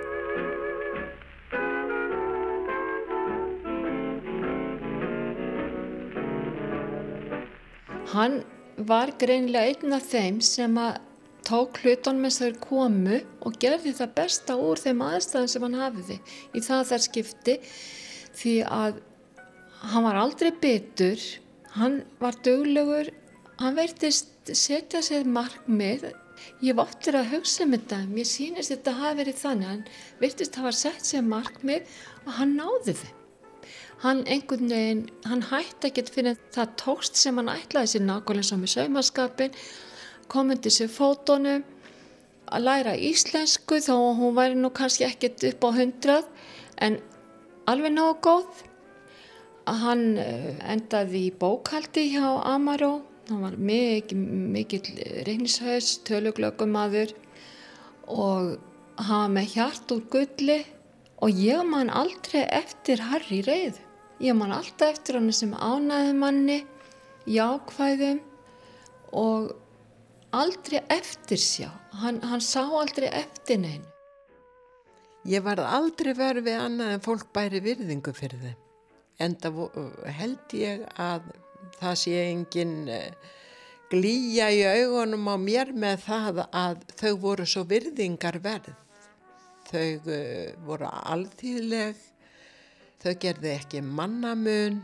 [8.11, 8.41] Hann
[8.89, 10.99] var greinlega einn af þeim sem að
[11.47, 15.79] tók hlutunum eins og þeir komu og gerði það besta úr þeim aðstæðan sem hann
[15.81, 16.17] hafiði
[16.55, 17.55] í það þar skipti
[18.41, 18.99] því að
[19.93, 21.23] hann var aldrei bitur,
[21.77, 23.13] hann var döglegur,
[23.63, 26.11] hann verðist setja sér markmið,
[26.65, 30.75] ég váttir að hugsa um þetta, mér sýnist þetta hafi verið þannig, hann verðist hafa
[30.77, 33.20] sett sér markmið og hann náði þeim
[34.01, 38.57] hann einhvern veginn, hann hætti ekkert fyrir það tókst sem hann ætlaði sér nákvæmlega svo
[38.61, 39.59] með saumaskapin,
[40.33, 41.67] komandi sér fótonum,
[42.51, 46.31] að læra íslensku þó hún væri nú kannski ekkert upp á hundrað
[46.83, 46.99] en
[47.71, 48.65] alveg nógu góð.
[49.71, 54.25] Hann eh, endaði í bókaldi hjá Amaró, hann var mikið,
[54.57, 54.91] mikið
[55.29, 57.13] reynishaus, töluglöggumadur
[58.11, 58.57] og
[58.99, 60.59] var með hjart úr gulli
[61.23, 63.90] og ég man aldrei eftir Harry reyðu.
[64.21, 66.59] Ég man alltaf eftir hann sem ánæði manni,
[67.25, 68.19] jákvæðum
[69.17, 69.55] og
[70.37, 71.71] aldrei eftir sjá.
[72.03, 73.89] Hann, hann sá aldrei eftir neinu.
[75.29, 78.61] Ég var aldrei verið við annað en fólk bæri virðingu fyrir þeim.
[79.21, 79.59] En það
[80.17, 81.33] held ég að
[81.81, 83.33] það sé engin eh,
[83.93, 88.73] glýja í augunum á mér með það að þau voru svo virðingar verð.
[89.73, 92.10] Þau eh, voru alþýðleg
[93.01, 94.83] Þau gerði ekki mannamun,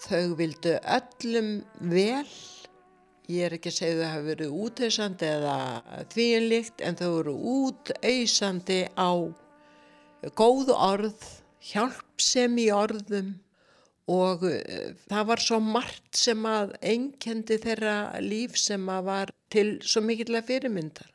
[0.00, 1.50] þau vildu öllum
[1.92, 2.28] vel,
[3.28, 5.56] ég er ekki að segja þau hafi verið útauðsandi eða
[6.14, 9.12] þvíinlikt en þau voru útauðsandi á
[10.38, 11.26] góð orð,
[11.62, 13.34] hjálpsem í orðum
[14.10, 19.66] og eh, það var svo margt sem að einkendi þeirra líf sem að var til
[19.84, 21.12] svo mikilvæg fyrirmyndar.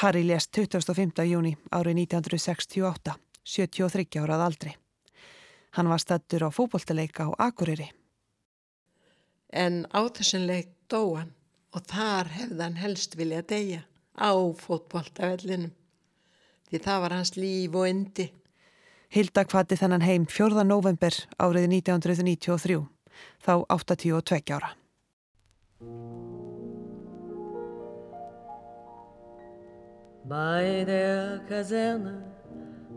[0.00, 1.20] Harry lést 25.
[1.28, 3.18] júni árið 1968.
[3.44, 4.72] 73 árað aldri.
[5.72, 7.88] Hann var stattur á fókbóltaleika á Akureyri.
[9.52, 11.32] En á þessum leik dóan
[11.72, 13.82] og þar hefði hann helst vilja deyja
[14.16, 15.72] á fókbóltavellinum.
[16.68, 18.28] Því það var hans líf og endi.
[19.12, 20.64] Hilda kvati þennan heim 4.
[20.64, 22.78] november árið 1993,
[23.44, 24.72] þá 82 ára.
[30.22, 32.41] Bei der Kaserne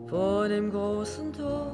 [0.08, 1.72] Vor dem großen Tor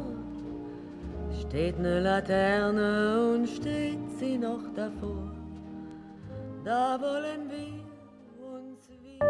[1.39, 5.31] steht eine Laterne und steht sie noch davor.
[6.65, 7.83] Da wollen wir
[8.57, 9.27] uns wieder.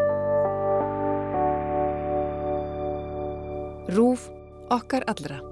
[3.96, 4.30] Rúf
[4.70, 5.51] okkar allra.